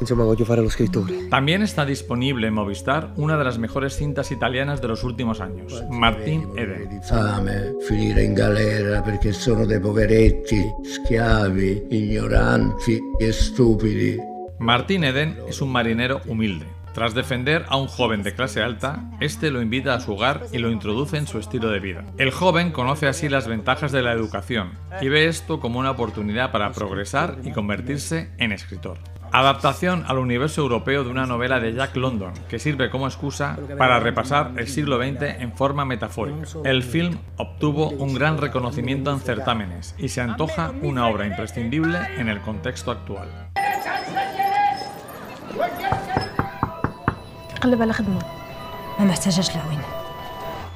Insomma, 0.00 0.24
voglio 0.24 0.44
fare 0.44 0.62
lo 0.62 0.70
scrittore. 0.70 1.28
También 1.28 1.62
está 1.62 1.84
disponible 1.84 2.46
en 2.46 2.54
Movistar 2.54 3.12
una 3.16 3.36
de 3.36 3.44
las 3.44 3.58
mejores 3.58 3.96
cintas 3.96 4.30
italianas 4.30 4.80
de 4.80 4.88
los 4.88 5.04
últimos 5.04 5.40
años, 5.40 5.82
Martín 5.90 6.48
Eden. 6.56 7.02
Fame, 7.02 7.74
finire 7.86 8.22
in 8.22 8.34
galera 8.34 9.02
perché 9.02 9.32
sono 9.32 9.66
dei 9.66 9.80
poveretti, 9.80 10.62
schiavi, 10.82 11.86
ignoranti 11.90 12.98
e 13.18 13.32
stupidi. 13.32 14.16
Martín 14.58 15.04
Eden 15.04 15.36
es 15.46 15.60
un 15.60 15.70
marinero 15.70 16.20
humilde. 16.26 16.66
Tras 16.94 17.14
defender 17.14 17.64
a 17.68 17.76
un 17.76 17.86
joven 17.86 18.24
de 18.24 18.34
clase 18.34 18.60
alta, 18.60 19.08
este 19.20 19.52
lo 19.52 19.62
invita 19.62 19.94
a 19.94 20.00
su 20.00 20.14
hogar 20.14 20.46
y 20.52 20.58
lo 20.58 20.70
introduce 20.70 21.16
en 21.16 21.28
su 21.28 21.38
estilo 21.38 21.68
de 21.70 21.78
vida. 21.78 22.04
El 22.16 22.32
joven 22.32 22.72
conoce 22.72 23.06
así 23.06 23.28
las 23.28 23.46
ventajas 23.46 23.92
de 23.92 24.02
la 24.02 24.12
educación 24.12 24.72
y 25.00 25.08
ve 25.08 25.28
esto 25.28 25.60
como 25.60 25.78
una 25.78 25.92
oportunidad 25.92 26.50
para 26.50 26.72
progresar 26.72 27.36
y 27.44 27.52
convertirse 27.52 28.30
en 28.38 28.50
escritor. 28.50 28.98
Adaptación 29.32 30.04
al 30.06 30.18
universo 30.18 30.62
europeo 30.62 31.04
de 31.04 31.10
una 31.10 31.26
novela 31.26 31.60
de 31.60 31.74
Jack 31.74 31.96
London, 31.96 32.32
que 32.48 32.58
sirve 32.58 32.90
como 32.90 33.06
excusa 33.06 33.56
para 33.76 34.00
repasar 34.00 34.52
el 34.56 34.68
siglo 34.68 34.96
XX 34.98 35.40
en 35.40 35.52
forma 35.52 35.84
metafórica. 35.84 36.46
El 36.64 36.82
film 36.82 37.18
obtuvo 37.36 37.90
un 37.90 38.14
gran 38.14 38.38
reconocimiento 38.38 39.12
en 39.12 39.20
certámenes 39.20 39.94
y 39.98 40.08
se 40.08 40.20
antoja 40.20 40.72
una 40.82 41.06
obra 41.08 41.26
imprescindible 41.26 41.98
en 42.16 42.28
el 42.28 42.40
contexto 42.40 42.90
actual. 42.90 43.28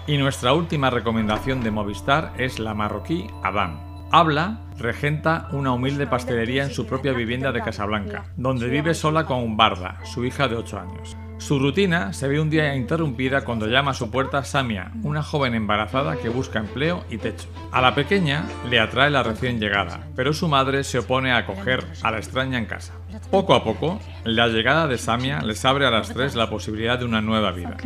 Y 0.07 0.19
nuestra 0.19 0.53
última 0.53 0.91
recomendación 0.91 1.62
de 1.62 1.71
Movistar 1.71 2.33
es 2.37 2.59
la 2.59 2.75
marroquí 2.75 3.29
Adam. 3.43 3.79
Habla 4.11 4.59
Regenta 4.83 5.47
una 5.53 5.73
humilde 5.73 6.09
pastelería 6.09 6.64
en 6.64 6.73
su 6.73 6.87
propia 6.87 7.12
vivienda 7.12 7.53
de 7.53 7.62
Casablanca, 7.62 8.25
donde 8.37 8.66
vive 8.66 8.95
sola 8.95 9.27
con 9.27 9.57
Barda, 9.57 10.01
su 10.05 10.25
hija 10.25 10.49
de 10.49 10.57
8 10.57 10.81
años. 10.81 11.16
Su 11.38 11.61
rutina 11.61 12.12
se 12.12 12.27
ve 12.27 12.40
un 12.40 12.51
día 12.51 12.75
interrumpida 12.75 13.45
cuando 13.45 13.68
llama 13.68 13.92
a 13.92 13.95
su 13.95 14.11
puerta 14.11 14.42
Samia, 14.42 14.90
una 15.05 15.23
joven 15.23 15.55
embarazada 15.55 16.16
que 16.16 16.31
busca 16.31 16.59
empleo 16.59 17.05
y 17.11 17.18
techo. 17.18 17.47
A 17.71 17.81
la 17.81 17.95
pequeña 17.95 18.45
le 18.68 18.81
atrae 18.81 19.09
la 19.09 19.23
recién 19.23 19.61
llegada, 19.61 20.01
pero 20.16 20.33
su 20.33 20.49
madre 20.49 20.83
se 20.83 20.99
opone 20.99 21.31
a 21.31 21.37
acoger 21.37 21.85
a 22.03 22.11
la 22.11 22.18
extraña 22.18 22.59
en 22.59 22.66
casa. 22.66 22.92
Poco 23.31 23.55
a 23.55 23.62
poco, 23.62 24.01
la 24.25 24.49
llegada 24.49 24.88
de 24.88 24.99
Samia 24.99 25.42
les 25.42 25.64
abre 25.64 25.87
a 25.87 25.92
las 25.92 26.12
tres 26.12 26.35
la 26.35 26.51
posibilidad 26.51 26.99
de 26.99 27.05
una 27.05 27.21
nueva 27.21 27.53
vida. 27.53 27.77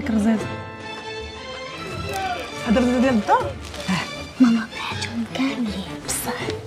Mamá, 4.38 4.68
me 4.70 4.80
ha 4.80 4.98
hecho 4.98 5.10
un 5.14 6.65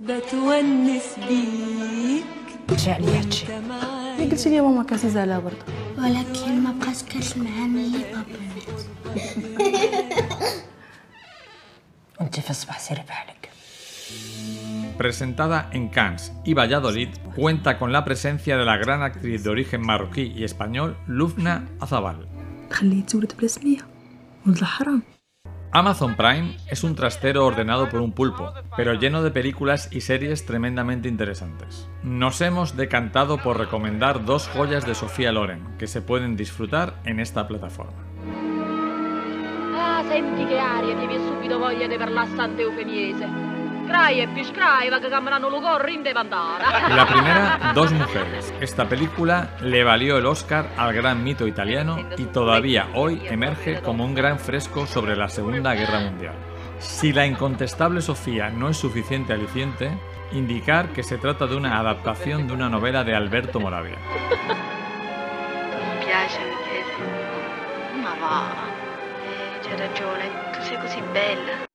بتونس 0.00 1.16
بيك 1.28 2.24
رجع 2.70 2.96
لي 2.96 3.18
هادشي 3.18 3.46
ملي 4.18 4.30
قلتي 4.30 4.48
لي 4.48 4.60
ماما 4.60 4.82
كاسي 4.82 5.10
زعلها 5.10 5.38
برضه 5.38 5.64
ولكن 5.98 6.60
ما 6.60 6.74
بقاش 6.80 7.02
كتسمع 7.02 7.50
ملي 7.66 8.04
بابا 8.12 8.38
مات 8.54 8.82
وانت 12.20 12.40
في 12.40 12.50
الصباح 12.50 12.80
سيري 12.80 13.02
بحالك 13.08 13.42
Presentada 14.98 15.68
en 15.72 15.88
Cannes 15.88 16.32
y 16.44 16.54
Valladolid, 16.54 17.08
cuenta 17.34 17.78
con 17.78 17.92
la 17.92 18.04
presencia 18.04 18.56
de 18.56 18.64
la 18.64 18.76
gran 18.76 19.02
actriz 19.02 19.42
de 19.42 19.50
origen 19.50 19.80
marroquí 19.80 20.32
y 20.36 20.44
español 20.44 20.96
Lufna 21.06 21.66
Azabal. 21.80 22.28
Amazon 25.71 26.15
Prime 26.15 26.55
es 26.67 26.83
un 26.83 26.95
trastero 26.95 27.45
ordenado 27.45 27.89
por 27.89 27.99
un 27.99 28.13
pulpo, 28.13 28.53
pero 28.77 28.93
lleno 28.93 29.21
de 29.21 29.31
películas 29.31 29.89
y 29.91 30.01
series 30.01 30.45
tremendamente 30.45 31.09
interesantes. 31.09 31.89
Nos 32.03 32.39
hemos 32.41 32.77
decantado 32.77 33.37
por 33.37 33.57
recomendar 33.57 34.23
dos 34.23 34.47
joyas 34.47 34.85
de 34.85 34.95
Sofía 34.95 35.31
Loren, 35.31 35.77
que 35.77 35.87
se 35.87 36.01
pueden 36.01 36.37
disfrutar 36.37 36.95
en 37.03 37.19
esta 37.19 37.47
plataforma. 37.47 37.97
Ah, 39.75 40.03
senti 40.07 40.45
che 40.47 40.57
aria, 40.57 40.95
ti 40.95 41.15
subito 41.17 41.59
voglia 41.59 41.87
Santa 42.35 42.63
E. 43.87 44.27
La 46.89 47.07
primera, 47.07 47.71
Dos 47.73 47.91
Mujeres. 47.91 48.53
Esta 48.61 48.87
película 48.87 49.55
le 49.61 49.83
valió 49.83 50.17
el 50.17 50.25
Oscar 50.25 50.69
al 50.77 50.93
gran 50.93 51.23
mito 51.23 51.47
italiano 51.47 51.97
y 52.17 52.25
todavía 52.25 52.87
hoy 52.93 53.21
emerge 53.25 53.81
como 53.81 54.05
un 54.05 54.13
gran 54.13 54.39
fresco 54.39 54.85
sobre 54.85 55.15
la 55.15 55.29
Segunda 55.29 55.73
Guerra 55.73 55.99
Mundial. 55.99 56.35
Si 56.79 57.11
la 57.11 57.25
incontestable 57.25 58.01
Sofía 58.01 58.49
no 58.49 58.69
es 58.69 58.77
suficiente 58.77 59.33
aliciente, 59.33 59.97
indicar 60.31 60.89
que 60.89 61.03
se 61.03 61.17
trata 61.17 61.47
de 61.47 61.55
una 61.55 61.79
adaptación 61.79 62.47
de 62.47 62.53
una 62.53 62.69
novela 62.69 63.03
de 63.03 63.15
Alberto 63.15 63.59
Moravia. 63.59 63.97
Ma 68.01 68.15
va. 68.21 68.67
C'hai 69.61 69.77
ragione, 69.77 70.29
tu 70.53 70.61
sei 70.61 70.77
così 70.77 71.01
bella. 71.11 71.66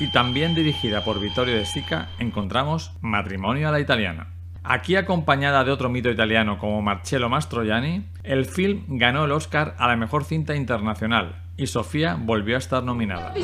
Y 0.00 0.10
también 0.10 0.54
dirigida 0.54 1.04
por 1.04 1.20
Vittorio 1.20 1.54
De 1.54 1.66
Sica, 1.66 2.08
encontramos 2.18 2.92
Matrimonio 3.02 3.68
a 3.68 3.70
la 3.70 3.80
Italiana. 3.80 4.28
Aquí 4.64 4.96
acompañada 4.96 5.62
de 5.62 5.70
otro 5.70 5.90
mito 5.90 6.08
italiano 6.08 6.58
como 6.58 6.80
Marcello 6.80 7.28
Mastroianni, 7.28 8.06
el 8.24 8.46
film 8.46 8.84
ganó 8.88 9.26
el 9.26 9.32
Oscar 9.32 9.74
a 9.78 9.88
la 9.88 9.96
mejor 9.96 10.24
cinta 10.24 10.56
internacional 10.56 11.42
y 11.58 11.66
Sofía 11.66 12.16
volvió 12.18 12.56
a 12.56 12.58
estar 12.58 12.82
nominada. 12.82 13.34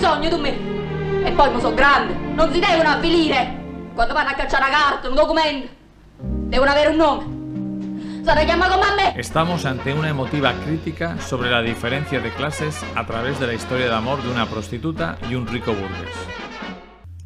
Estamos 9.17 9.65
ante 9.67 9.95
una 9.95 10.09
emotiva 10.09 10.53
crítica 10.65 11.21
sobre 11.21 11.49
la 11.49 11.63
diferencia 11.63 12.19
de 12.19 12.33
clases 12.33 12.85
a 12.97 13.07
través 13.07 13.39
de 13.39 13.47
la 13.47 13.55
historia 13.55 13.87
de 13.87 13.95
amor 13.95 14.21
de 14.21 14.31
una 14.31 14.47
prostituta 14.47 15.17
y 15.31 15.37
un 15.37 15.47
rico 15.47 15.73
burgués. 15.73 16.11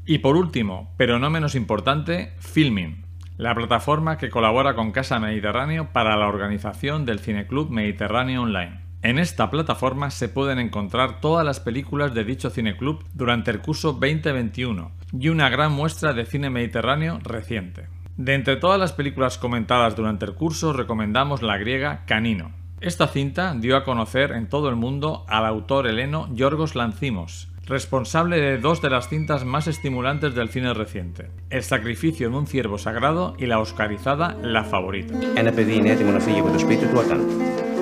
Y 0.04 0.18
por 0.18 0.36
último, 0.36 0.92
pero 0.98 1.18
no 1.18 1.30
menos 1.30 1.54
importante, 1.54 2.34
Filming, 2.38 3.06
la 3.38 3.54
plataforma 3.54 4.18
que 4.18 4.28
colabora 4.28 4.74
con 4.74 4.92
Casa 4.92 5.18
Mediterráneo 5.18 5.88
para 5.90 6.18
la 6.18 6.28
organización 6.28 7.06
del 7.06 7.20
Cineclub 7.20 7.70
Mediterráneo 7.70 8.42
Online. 8.42 8.82
En 9.00 9.18
esta 9.18 9.48
plataforma 9.48 10.10
se 10.10 10.28
pueden 10.28 10.58
encontrar 10.58 11.22
todas 11.22 11.46
las 11.46 11.60
películas 11.60 12.12
de 12.12 12.24
dicho 12.24 12.50
cineclub 12.50 13.02
durante 13.14 13.50
el 13.50 13.60
curso 13.60 13.92
2021 13.94 14.92
y 15.18 15.30
una 15.30 15.48
gran 15.48 15.72
muestra 15.72 16.12
de 16.12 16.26
cine 16.26 16.50
mediterráneo 16.50 17.18
reciente. 17.22 17.88
De 18.19 18.34
entre 18.34 18.55
todas 18.55 18.79
las 18.79 18.93
películas 18.93 19.38
comentadas 19.38 19.95
durante 19.95 20.25
el 20.25 20.34
curso 20.34 20.71
recomendamos 20.71 21.41
la 21.41 21.58
griega 21.58 22.03
Canino. 22.05 22.51
Esta 22.81 23.08
cinta 23.08 23.53
dio 23.58 23.75
a 23.77 23.84
conocer 23.84 24.31
en 24.31 24.47
todo 24.47 24.69
el 24.69 24.75
mundo 24.75 25.25
al 25.27 25.45
autor 25.45 25.88
heleno 25.88 26.29
Yorgos 26.34 26.75
Lanzimos, 26.75 27.49
responsable 27.65 28.39
de 28.39 28.58
dos 28.58 28.81
de 28.81 28.89
las 28.89 29.10
cintas 29.10 29.43
más 29.43 29.67
estimulantes 29.67 30.36
del 30.36 30.49
cine 30.49 30.73
reciente, 30.73 31.29
El 31.49 31.63
sacrificio 31.63 32.29
de 32.29 32.38
un 32.38 32.47
ciervo 32.47 32.77
sagrado 32.77 33.36
y 33.38 33.45
la 33.47 33.60
oscarizada 33.60 34.36
La 34.41 34.63
favorita. 34.63 35.13
Ένα 35.36 35.51
παιδί 35.51 35.75
είναι 35.75 35.89
έτοιμο 35.91 36.12
να 36.12 36.19
φύγει 36.19 36.39
από 36.39 36.49
το 36.49 36.60
σπίτι 36.60 36.86
του 36.86 36.97
όταν. 37.05 37.19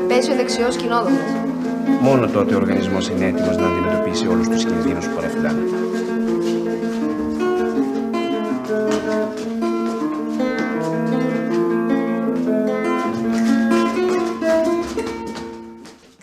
Πέσει 0.08 0.32
ο 0.32 0.36
δεξιό 0.36 0.68
κοινόδομα. 0.70 1.18
Μόνο 2.02 2.28
τότε 2.28 2.54
ο 2.54 2.58
οργανισμός 2.58 3.08
είναι 3.10 3.26
έτοιμος 3.26 3.58
να 3.58 3.68
αντιμετωπίσει 3.68 4.28
όλους 4.28 4.48
τους 4.48 4.66
κινδύνους 4.66 5.08
που 5.08 5.16
παραφυλάνε. 5.16 5.77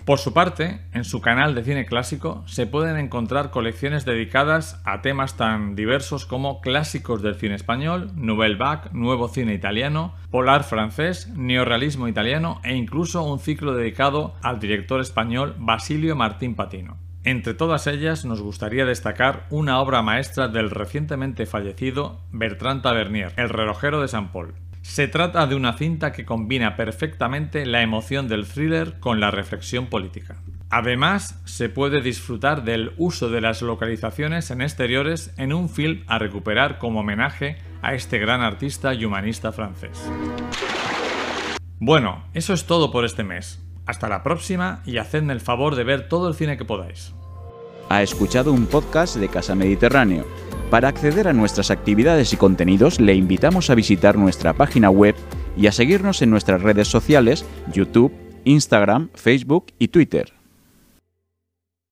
Por 0.06 0.20
su 0.20 0.34
parte, 0.34 0.82
en 0.94 1.04
su 1.04 1.20
canal 1.20 1.56
de 1.56 1.64
cine 1.64 1.88
clásico 1.88 2.44
se 2.46 2.68
pueden 2.68 2.98
encontrar 2.98 3.50
colecciones 3.50 4.06
dedicadas 4.06 4.80
a 4.86 5.02
temas 5.02 5.36
tan 5.36 5.76
diversos 5.76 6.28
como 6.28 6.62
clásicos 6.62 7.24
del 7.24 7.34
cine 7.34 7.56
español, 7.56 8.12
Nouvelle 8.16 8.56
Vague, 8.56 8.92
nuevo 8.92 9.30
cine 9.30 9.56
italiano, 9.56 10.14
polar 10.30 10.64
francés, 10.64 11.30
neorrealismo 11.30 12.08
italiano 12.08 12.62
e 12.64 12.76
incluso 12.76 13.24
un 13.24 13.40
ciclo 13.40 13.74
dedicado 13.74 14.36
al 14.44 14.60
director 14.60 15.02
español 15.02 15.56
Basilio 15.58 16.16
Martín 16.16 16.54
Patino. 16.54 16.98
Entre 17.24 17.56
todas 17.56 17.88
ellas 17.88 18.24
nos 18.24 18.40
gustaría 18.40 18.86
destacar 18.86 19.48
una 19.50 19.80
obra 19.80 20.04
maestra 20.04 20.48
del 20.48 20.70
recientemente 20.70 21.48
fallecido 21.48 22.20
Bertrand 22.32 22.84
Tavernier, 22.84 23.34
El 23.38 23.50
relojero 23.50 24.00
de 24.00 24.08
San 24.08 24.32
Paul. 24.32 24.54
Se 24.86 25.10
trata 25.10 25.46
de 25.46 25.56
una 25.56 25.74
cinta 25.74 26.14
que 26.14 26.26
combina 26.26 26.78
perfectamente 26.78 27.66
la 27.66 27.82
emoción 27.82 28.30
del 28.30 28.46
thriller 28.46 29.00
con 29.00 29.20
la 29.20 29.30
reflexión 29.30 29.88
política. 29.88 30.38
Además, 30.70 31.42
se 31.44 31.70
puede 31.70 32.02
disfrutar 32.02 32.64
del 32.64 32.94
uso 32.98 33.30
de 33.30 33.42
las 33.42 33.62
localizaciones 33.62 34.52
en 34.52 34.62
exteriores 34.62 35.34
en 35.38 35.54
un 35.54 35.70
film 35.70 36.04
a 36.08 36.18
recuperar 36.20 36.78
como 36.78 37.02
homenaje 37.02 37.58
a 37.82 37.94
este 37.94 38.20
gran 38.20 38.42
artista 38.42 38.94
y 38.94 39.04
humanista 39.04 39.52
francés. 39.52 40.10
Bueno, 41.80 42.24
eso 42.34 42.54
es 42.54 42.66
todo 42.66 42.92
por 42.92 43.06
este 43.06 43.24
mes. 43.24 43.62
Hasta 43.88 44.08
la 44.08 44.24
próxima 44.24 44.82
y 44.86 44.98
hacedme 44.98 45.34
el 45.34 45.42
favor 45.42 45.76
de 45.76 45.84
ver 45.84 46.08
todo 46.08 46.30
el 46.30 46.36
cine 46.36 46.58
que 46.58 46.64
podáis. 46.64 47.14
Ha 47.90 48.02
escuchado 48.02 48.54
un 48.54 48.68
podcast 48.68 49.18
de 49.18 49.30
Casa 49.30 49.56
Mediterráneo. 49.56 50.26
Para 50.70 50.88
acceder 50.88 51.28
a 51.28 51.34
nuestras 51.34 51.70
actividades 51.72 52.34
y 52.34 52.38
contenidos 52.38 53.00
le 53.00 53.14
invitamos 53.14 53.70
a 53.70 53.76
visitar 53.76 54.18
nuestra 54.18 54.54
página 54.54 54.90
web 54.90 55.16
y 55.56 55.68
a 55.68 55.72
seguirnos 55.72 56.22
en 56.22 56.32
nuestras 56.32 56.62
redes 56.62 56.88
sociales, 56.88 57.46
YouTube, 57.72 58.12
Instagram, 58.46 59.10
Facebook 59.14 59.68
y 59.80 59.90
Twitter. 59.90 60.34